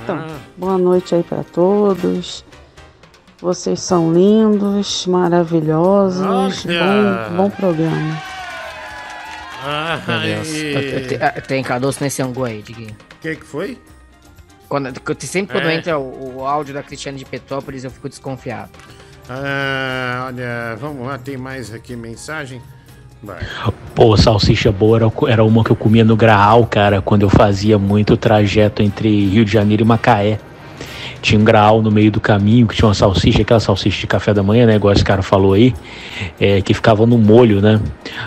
[0.04, 0.38] Então, Ah.
[0.56, 2.46] boa noite aí pra todos.
[3.46, 6.26] Vocês são lindos, maravilhosos.
[6.26, 7.30] Olha!
[7.30, 8.20] Bom, bom programa.
[9.64, 10.00] Ah,
[11.48, 12.90] Tem caroço nesse angu aí, Diguinho.
[12.90, 13.78] O que, que foi?
[14.68, 15.76] Quando, sempre quando É.
[15.76, 18.72] entra o, o áudio da Cristiane de Petrópolis, eu fico desconfiado.
[19.30, 22.60] Ah, olha, vamos lá, tem mais aqui mensagem?
[23.22, 23.46] Vai.
[23.94, 27.78] Pô, salsicha boa era, era uma que eu comia no Graal, cara, quando eu fazia
[27.78, 30.40] muito o trajeto entre Rio de Janeiro e Macaé.
[31.26, 34.32] Tinha um Graal no meio do caminho, que tinha uma salsicha, aquela salsicha de café
[34.32, 35.74] da manhã, né, igual esse cara falou aí,
[36.40, 37.82] é, que ficava no molho, né?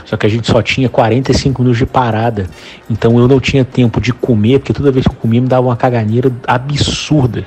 [0.05, 2.49] Só que a gente só tinha 45 minutos de parada,
[2.91, 5.69] então eu não tinha tempo de comer, porque toda vez que eu comia me dava
[5.69, 7.45] uma caganeira absurda.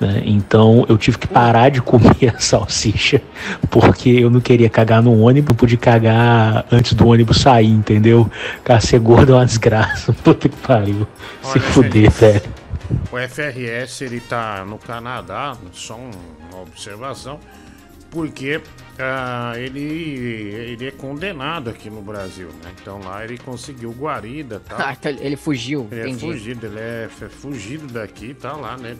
[0.00, 0.22] né?
[0.24, 3.20] Então eu tive que parar de comer a salsicha
[3.68, 8.30] porque eu não queria cagar no ônibus, não pude cagar antes do ônibus sair, entendeu?
[8.64, 10.14] Cara, ser gordo é uma desgraça.
[10.24, 11.06] Puta que pariu.
[11.42, 12.57] Se Olha, fuder, velho.
[13.12, 16.10] O FRS ele tá no Canadá, só um-
[16.50, 17.38] uma observação,
[18.10, 18.60] porque
[18.98, 22.72] ah, ele, ele é condenado aqui no Brasil, né?
[22.80, 24.78] Então lá ele conseguiu guarida tal.
[24.80, 26.20] Ah, então ele fugiu, Ele é entendi.
[26.26, 28.96] fugido, ele é f- fugido daqui, tá lá, né?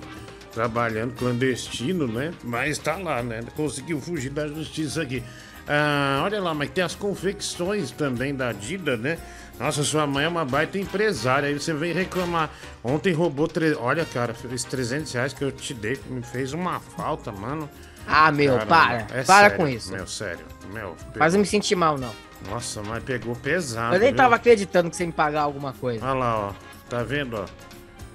[0.52, 2.32] Trabalhando clandestino, né?
[2.44, 3.40] Mas tá lá, né?
[3.56, 5.22] Conseguiu fugir da justiça aqui.
[5.66, 9.18] Ah, olha lá, mas tem as confecções também da Adidas, né?
[9.58, 11.48] Nossa, sua mãe é uma baita empresária.
[11.48, 12.50] Aí você vem reclamar.
[12.82, 13.48] Ontem roubou.
[13.48, 13.74] Tre...
[13.74, 17.68] Olha, cara, esses 300 reais que eu te dei me fez uma falta, mano.
[18.06, 18.94] Ah, meu, Caramba, para.
[18.94, 19.92] é para sério, com isso.
[19.92, 20.44] Meu, sério.
[20.72, 22.12] Meu, Faz eu me sentir mal, não.
[22.48, 23.96] Nossa, mas pegou pesado.
[23.96, 24.16] eu nem viu?
[24.16, 26.04] tava acreditando que você me pagar alguma coisa.
[26.04, 26.52] Olha lá, ó.
[26.88, 27.44] Tá vendo, ó?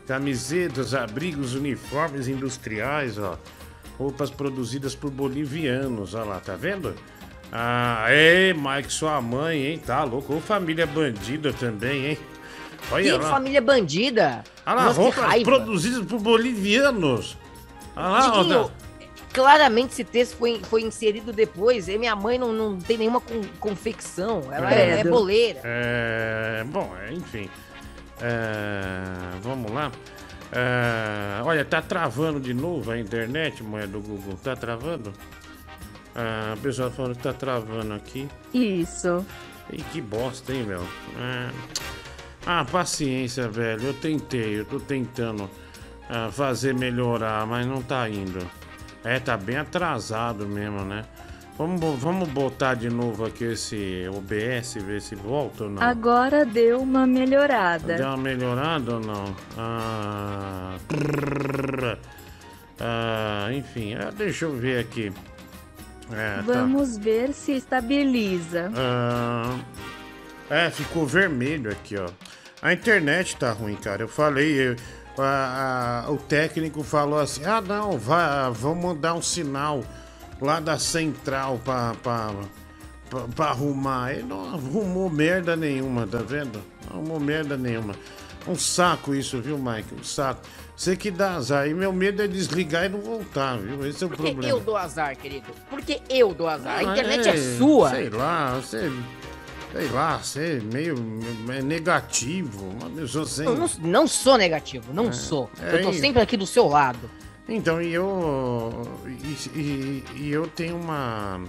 [0.07, 3.37] Camisetas, abrigos, uniformes industriais, ó.
[3.97, 6.95] Roupas produzidas por bolivianos, olha lá, tá vendo?
[7.55, 9.77] Ah, ei, Mike, sua mãe, hein?
[9.77, 10.33] Tá louco.
[10.33, 12.17] Ou família bandida também, hein?
[12.91, 13.29] Olha Que lá.
[13.29, 14.43] família bandida!
[14.65, 17.37] Olha lá, roupas produzidas por bolivianos.
[17.95, 18.69] Olha lá, tá-
[19.31, 21.87] claramente esse texto foi, foi inserido depois.
[21.87, 24.41] E minha mãe não, não tem nenhuma con- confecção.
[24.51, 25.09] Ela é, é Credo.
[25.11, 25.59] boleira.
[25.63, 27.47] É, bom, é, enfim.
[28.19, 29.03] É,
[29.41, 29.91] vamos lá.
[30.51, 34.37] É, olha, tá travando de novo a internet, mulher do Google.
[34.43, 35.13] Tá travando?
[36.15, 38.27] Ah, o pessoal falando que tá travando aqui.
[38.53, 39.25] Isso.
[39.71, 40.81] E que bosta, hein, meu?
[40.81, 41.49] É.
[42.45, 43.87] Ah, paciência, velho.
[43.87, 45.49] Eu tentei, eu tô tentando
[46.09, 48.39] ah, fazer melhorar, mas não tá indo.
[49.03, 51.05] É, tá bem atrasado mesmo, né?
[51.57, 55.83] Vamos, vamos botar de novo aqui esse OBS, ver se volta ou não.
[55.83, 57.95] Agora deu uma melhorada.
[57.95, 59.35] Deu uma melhorada ou não?
[59.57, 60.75] Ah.
[62.79, 65.13] Ah, enfim, ah, deixa eu ver aqui.
[66.11, 66.41] É, tá.
[66.43, 68.71] Vamos ver se estabiliza.
[68.75, 69.57] Ah,
[70.49, 72.07] é, ficou vermelho aqui, ó.
[72.61, 74.03] A internet tá ruim, cara.
[74.03, 74.75] Eu falei, eu-
[75.17, 79.83] a- a- o técnico falou assim: ah, não, vai, vamos mandar um sinal
[80.41, 82.31] lá da central pra, pra,
[83.09, 84.11] pra, pra arrumar.
[84.13, 86.61] Ele não arrumou merda nenhuma, tá vendo?
[86.89, 87.93] Não arrumou merda nenhuma.
[88.47, 89.93] Um saco isso, viu, Mike?
[89.99, 90.41] Um saco.
[90.75, 91.67] Você que dá azar.
[91.67, 93.85] E meu medo é desligar e não voltar, viu?
[93.87, 94.49] Esse é o Porque problema.
[94.53, 95.45] eu dou azar, querido.
[95.69, 96.75] Porque eu dou azar.
[96.75, 97.89] A Ah, internet é, é, sua.
[97.91, 98.91] Sei lá, você.
[99.71, 100.95] Sei lá, você é meio
[101.49, 102.69] é negativo.
[102.79, 103.45] Uma pessoa sem.
[103.45, 105.49] Eu não, não sou negativo, não sou.
[105.61, 107.09] é eu tô sempre aqui do seu lado.
[107.47, 108.87] Então, e eu.
[109.05, 111.41] E, e- e eu tenho uma.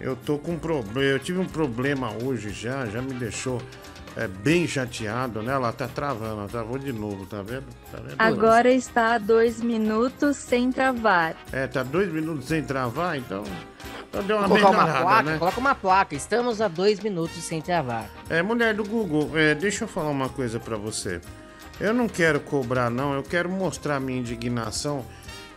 [0.00, 1.00] Eu tô com um problema.
[1.00, 3.60] Eu tive um problema hoje já, já me deixou
[4.16, 5.52] é, bem chateado, né?
[5.52, 7.64] Ela tá travando, ela travou de novo, tá vendo?
[7.90, 8.16] Tá vendo?
[8.18, 11.36] Agora está a dois minutos sem travar.
[11.52, 13.44] É, tá dois minutos sem travar, então.
[14.08, 15.38] Então deu uma Vou colocar uma placa, né?
[15.38, 16.14] coloca uma placa.
[16.16, 18.10] Estamos a dois minutos sem travar.
[18.28, 21.20] É, mulher do Google, é, deixa eu falar uma coisa pra você.
[21.78, 23.14] Eu não quero cobrar, não.
[23.14, 25.04] Eu quero mostrar minha indignação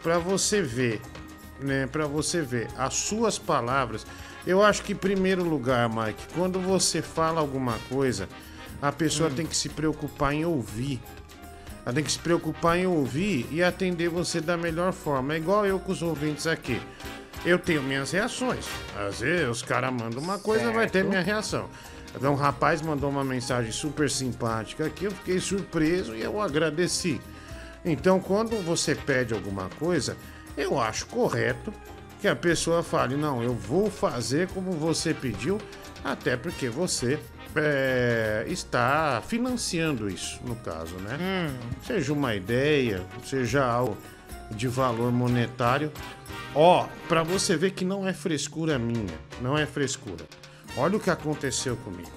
[0.04, 1.02] pra você ver,
[1.60, 1.88] né?
[1.88, 4.06] Pra você ver as suas palavras.
[4.46, 8.28] Eu acho que, em primeiro lugar, Mike, quando você fala alguma coisa,
[8.82, 11.02] a pessoa tem que se preocupar em ouvir.
[11.86, 15.34] Ela tem que se preocupar em ouvir e atender você da melhor forma.
[15.34, 16.82] É igual eu com os ouvintes aqui.
[17.46, 18.66] Eu tenho minhas reações.
[18.98, 21.10] Às vezes os caras mandam uma coisa, vai ter Certo.
[21.10, 21.70] minha reação.
[22.16, 27.20] Então, um rapaz mandou uma mensagem super simpática aqui, eu fiquei surpreso e eu agradeci.
[27.84, 30.16] Então, quando você pede alguma coisa,
[30.56, 31.74] eu acho correto
[32.24, 35.58] que a pessoa fale: não, eu vou fazer como você pediu,
[36.06, 37.20] até porque você
[37.54, 41.54] é, está financiando isso, no caso, né?
[41.86, 43.98] Seja uma ideia, seja algo
[44.52, 45.92] de valor monetário.
[46.56, 50.24] Ó, pra você ver que não é frescura minha, não é frescura.
[50.78, 52.10] Olha o que aconteceu comigo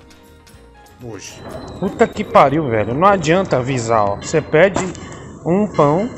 [1.03, 1.43] hoje.
[1.81, 2.95] Puta que pariu, velho.
[2.95, 4.17] Não adianta avisar, ó.
[4.17, 4.85] Você pede
[5.45, 6.09] um pão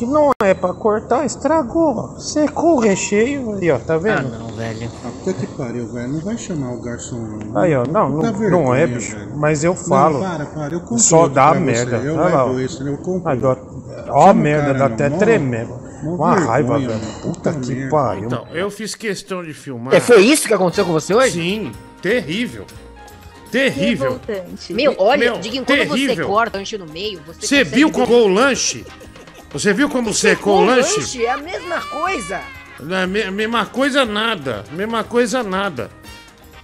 [0.00, 2.18] que não é pra cortar, estragou.
[2.18, 3.78] Secou o recheio aí, ó.
[3.78, 4.34] Tá vendo?
[4.34, 4.90] Ah, não, velho.
[5.22, 6.08] Puta que pariu, velho.
[6.08, 7.58] Não vai chamar o garçom, não.
[7.58, 7.84] Aí, ó.
[7.84, 9.16] Não, não, Puta não é, vergonha, bicho.
[9.16, 9.36] velho.
[9.36, 10.20] Mas eu Não, falo.
[10.20, 10.74] para, para.
[10.74, 11.98] Eu compro Só outro dá pra merda.
[12.00, 12.08] Você.
[12.08, 12.60] Eu Olha lá, levo ó.
[12.60, 13.28] esse, eu compro.
[13.30, 13.56] Aí, ó,
[14.08, 14.94] ó não a merda, cara, dá não.
[14.94, 15.80] até Mó- tremendo.
[16.02, 16.90] mó Uma raiva, velho.
[16.90, 17.00] mano.
[17.22, 17.90] Puta Puta que merda.
[17.90, 18.24] pariu.
[18.24, 19.94] Então, eu fiz questão de filmar.
[19.94, 21.32] É, foi isso que aconteceu com você hoje?
[21.32, 22.64] Sim, terrível.
[23.50, 24.18] Terrível.
[24.70, 26.28] Meu, olha, Meu, Diguinho, quando você terrível.
[26.28, 28.86] corta o lanche no meio, você Você consegue viu ver- como o lanche?
[29.52, 31.24] Você viu como secou o lanche?
[31.24, 32.40] É a mesma coisa.
[32.78, 34.64] Não, é me- mesma coisa nada.
[34.70, 35.90] Mesma coisa nada.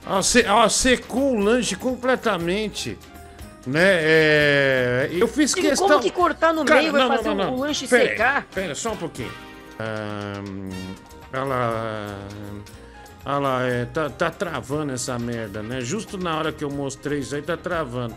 [0.07, 2.97] Ó, se- ó, secou o lanche completamente.
[3.66, 3.80] Né?
[3.82, 5.89] É, eu fiz Digo, questão.
[5.89, 8.47] como que cortar no meio vai fazer o lanche Pera secar?
[8.55, 9.32] Pera, só um pouquinho.
[9.80, 10.70] Ahn,
[11.32, 12.18] ela.
[13.24, 15.80] Ela é, tá, tá travando essa merda, né?
[15.80, 18.14] Justo na hora que eu mostrei isso aí, tá travando.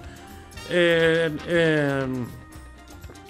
[0.69, 1.31] É.
[1.47, 2.05] é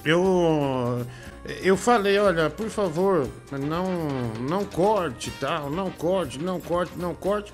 [0.03, 1.05] eu.
[1.45, 7.53] Eu falei, olha, por favor, não, não corte, tal, não corte, não corte, não corte.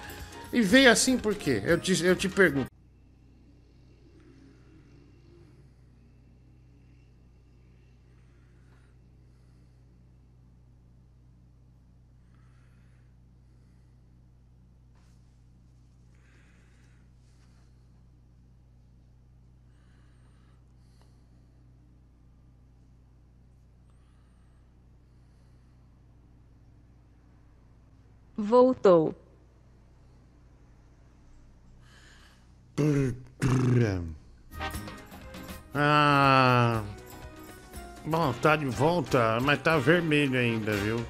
[0.51, 1.61] E veio assim por quê?
[1.63, 2.74] Eu te, eu te pergunto.
[28.45, 29.15] Voltou.
[35.73, 36.83] Ah.
[38.05, 41.03] Bom, tá de volta, mas tá vermelho ainda, viu?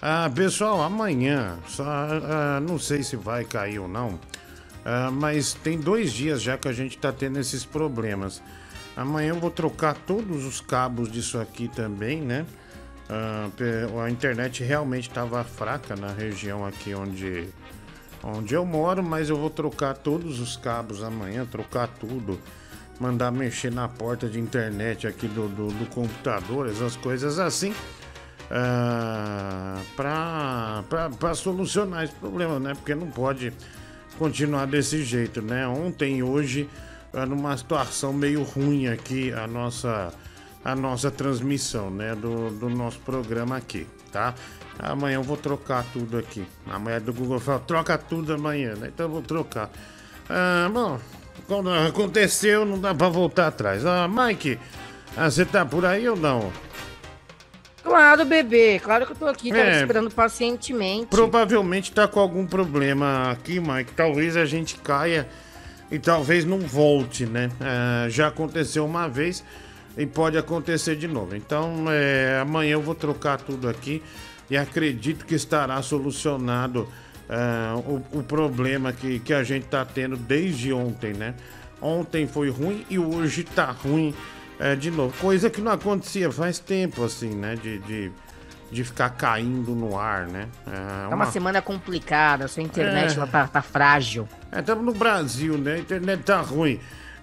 [0.00, 4.20] Ah, pessoal, amanhã, só, ah, não sei se vai cair ou não,
[4.84, 8.40] ah, mas tem dois dias já que a gente tá tendo esses problemas.
[8.96, 12.46] Amanhã eu vou trocar todos os cabos disso aqui também, né?
[13.08, 13.48] Ah,
[14.04, 17.48] a internet realmente estava fraca na região aqui onde,
[18.22, 22.40] onde eu moro, mas eu vou trocar todos os cabos amanhã, trocar tudo,
[22.98, 27.72] mandar mexer na porta de internet aqui do, do, do computador, essas coisas assim,
[28.50, 32.74] ah, para solucionar esse problema, né?
[32.74, 33.52] Porque não pode
[34.18, 35.66] continuar desse jeito, né?
[35.68, 36.68] Ontem e hoje,
[37.12, 40.12] ah, numa situação meio ruim aqui, a nossa
[40.66, 44.34] a nossa transmissão, né, do, do nosso programa aqui, tá?
[44.80, 46.44] Amanhã eu vou trocar tudo aqui.
[46.68, 48.90] Amanhã do Google fala, troca tudo amanhã, né?
[48.92, 49.70] Então eu vou trocar.
[50.28, 50.98] Ah, bom,
[51.46, 53.86] quando aconteceu, não dá pra voltar atrás.
[53.86, 54.58] Ah, Mike,
[55.16, 56.52] ah, você tá por aí ou não?
[57.84, 58.80] Claro, bebê.
[58.80, 59.80] Claro que eu tô aqui, tava É.
[59.82, 61.06] esperando pacientemente.
[61.06, 63.92] Provavelmente tá com algum problema aqui, Mike.
[63.92, 65.28] Talvez a gente caia
[65.92, 67.52] e talvez não volte, né?
[67.60, 69.44] Ah, já aconteceu uma vez
[69.96, 71.34] e pode acontecer de novo.
[71.34, 74.02] Então, é, amanhã eu vou trocar tudo aqui
[74.50, 76.88] e acredito que estará solucionado
[77.28, 81.34] ah, o, o problema que, que a gente tá tendo desde ontem, né?
[81.80, 84.14] Ontem foi ruim e hoje tá ruim
[84.58, 85.14] é, de novo.
[85.20, 87.56] Coisa que não acontecia faz tempo, assim, né?
[87.56, 88.12] De, de,
[88.70, 90.46] de ficar caindo no ar, né?
[90.66, 93.26] É Tá uma semana complicada, sua internet É.
[93.26, 94.28] tá, tá frágil.
[94.52, 95.74] É, estamos no Brasil, né?
[95.74, 96.78] A internet tá ruim.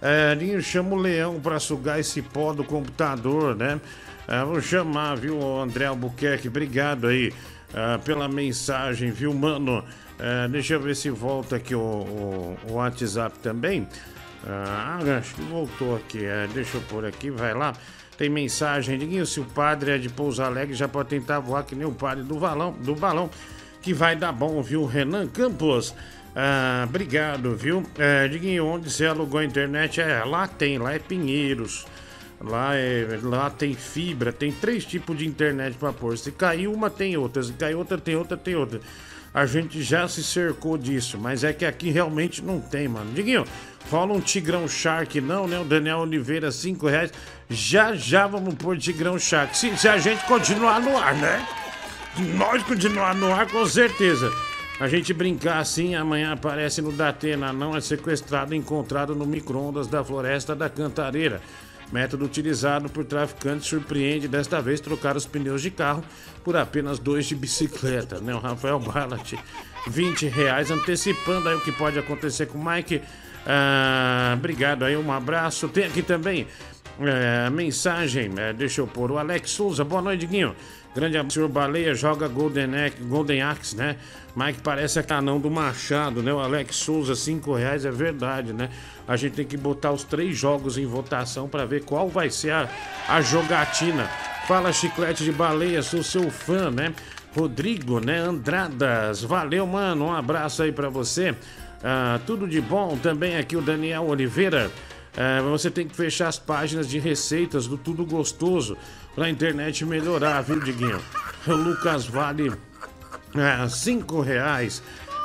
[0.06, 3.80] É, Ninho, chama o leão pra sugar esse pó do computador, né?
[4.28, 6.49] É, vou chamar, viu, André Albuquerque?
[6.49, 7.32] Obrigado aí
[7.74, 9.82] é, pela mensagem, viu, mano?
[10.20, 13.88] É, deixa eu ver se volta aqui o, o- o WhatsApp também.
[14.45, 16.26] Ah, acho que voltou aqui.
[16.26, 17.72] É, deixa eu pôr aqui, vai lá.
[18.18, 18.97] Tem mensagem.
[18.99, 21.93] Diguinho, se o padre é de Pouso Alegre, já pode tentar voar que nem o
[21.93, 23.30] padre do balão, do balão
[23.82, 24.86] que vai dar bom, viu?
[24.86, 25.95] Renan Campos.
[26.36, 27.84] Ah, obrigado, viu?
[27.97, 30.01] É, Diguinho, onde você alugou a internet?
[30.01, 31.86] É, lá tem, lá é Pinheiros.
[32.41, 36.17] Lá, é, lá tem fibra, tem três tipos de internet pra pôr.
[36.17, 37.41] Se cair uma, tem outra.
[37.41, 38.81] Se cair outra, tem outra, tem outra.
[39.34, 43.11] A gente já se cercou disso, mas é que aqui realmente não tem, mano.
[43.13, 43.45] Diguinho,
[43.89, 45.57] rola um Tigrão Shark, não, né?
[45.59, 47.11] O Daniel Oliveira, cinco reais.
[47.49, 49.57] Já já vamos pôr Tigrão Shark.
[49.57, 51.47] Se, se a gente continuar no ar, né?
[52.36, 54.31] Nós continuar no ar, com certeza.
[54.80, 60.03] A gente brincar assim, amanhã aparece no Datena, não é sequestrado encontrado no micro-ondas da
[60.03, 61.41] floresta da Cantareira.
[61.91, 66.03] Método utilizado por traficantes surpreende desta vez trocar os pneus de carro
[66.43, 68.34] por apenas dois de bicicleta, né?
[68.34, 69.34] O Rafael Ballat,
[69.88, 72.99] 20 reais, antecipando aí o que pode acontecer com o Mike.
[73.45, 75.69] Ah, obrigado aí, um abraço.
[75.69, 76.47] Tem aqui também
[76.99, 79.11] é, mensagem, é, deixa eu pôr.
[79.11, 80.55] O Alex Souza, boa noite, Guinho.
[80.95, 83.97] Grande abraço, senhor Baleia, joga Golden, Axe- Golden Axe, né?
[84.35, 86.31] Mike parece a canão do Machado, né?
[86.31, 88.69] O Alex Souza, 5 reais, é verdade, né?
[89.07, 92.51] A gente tem que botar os três jogos em votação para ver qual vai ser
[92.51, 92.69] a,
[93.07, 94.05] a jogatina.
[94.47, 96.93] Fala, Chiclete de Baleia, sou seu fã, né?
[97.35, 98.19] Rodrigo, né?
[98.19, 100.05] Andradas, valeu, mano.
[100.05, 101.35] Um abraço aí para você.
[101.83, 102.97] Ah, tudo de bom.
[103.01, 104.69] Também aqui o Daniel Oliveira.
[105.15, 108.75] É, você tem que fechar as páginas de receitas do Tudo Gostoso
[109.16, 110.99] pra internet melhorar, viu, Diguinho?
[111.47, 112.51] Lucas Vale,
[113.36, 114.82] é, cinco reais.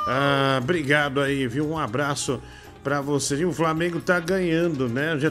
[0.07, 1.69] Ah, obrigado aí, viu?
[1.69, 2.41] Um abraço
[2.83, 3.37] pra você.
[3.37, 5.17] E o Flamengo tá ganhando, né?
[5.19, 5.29] Já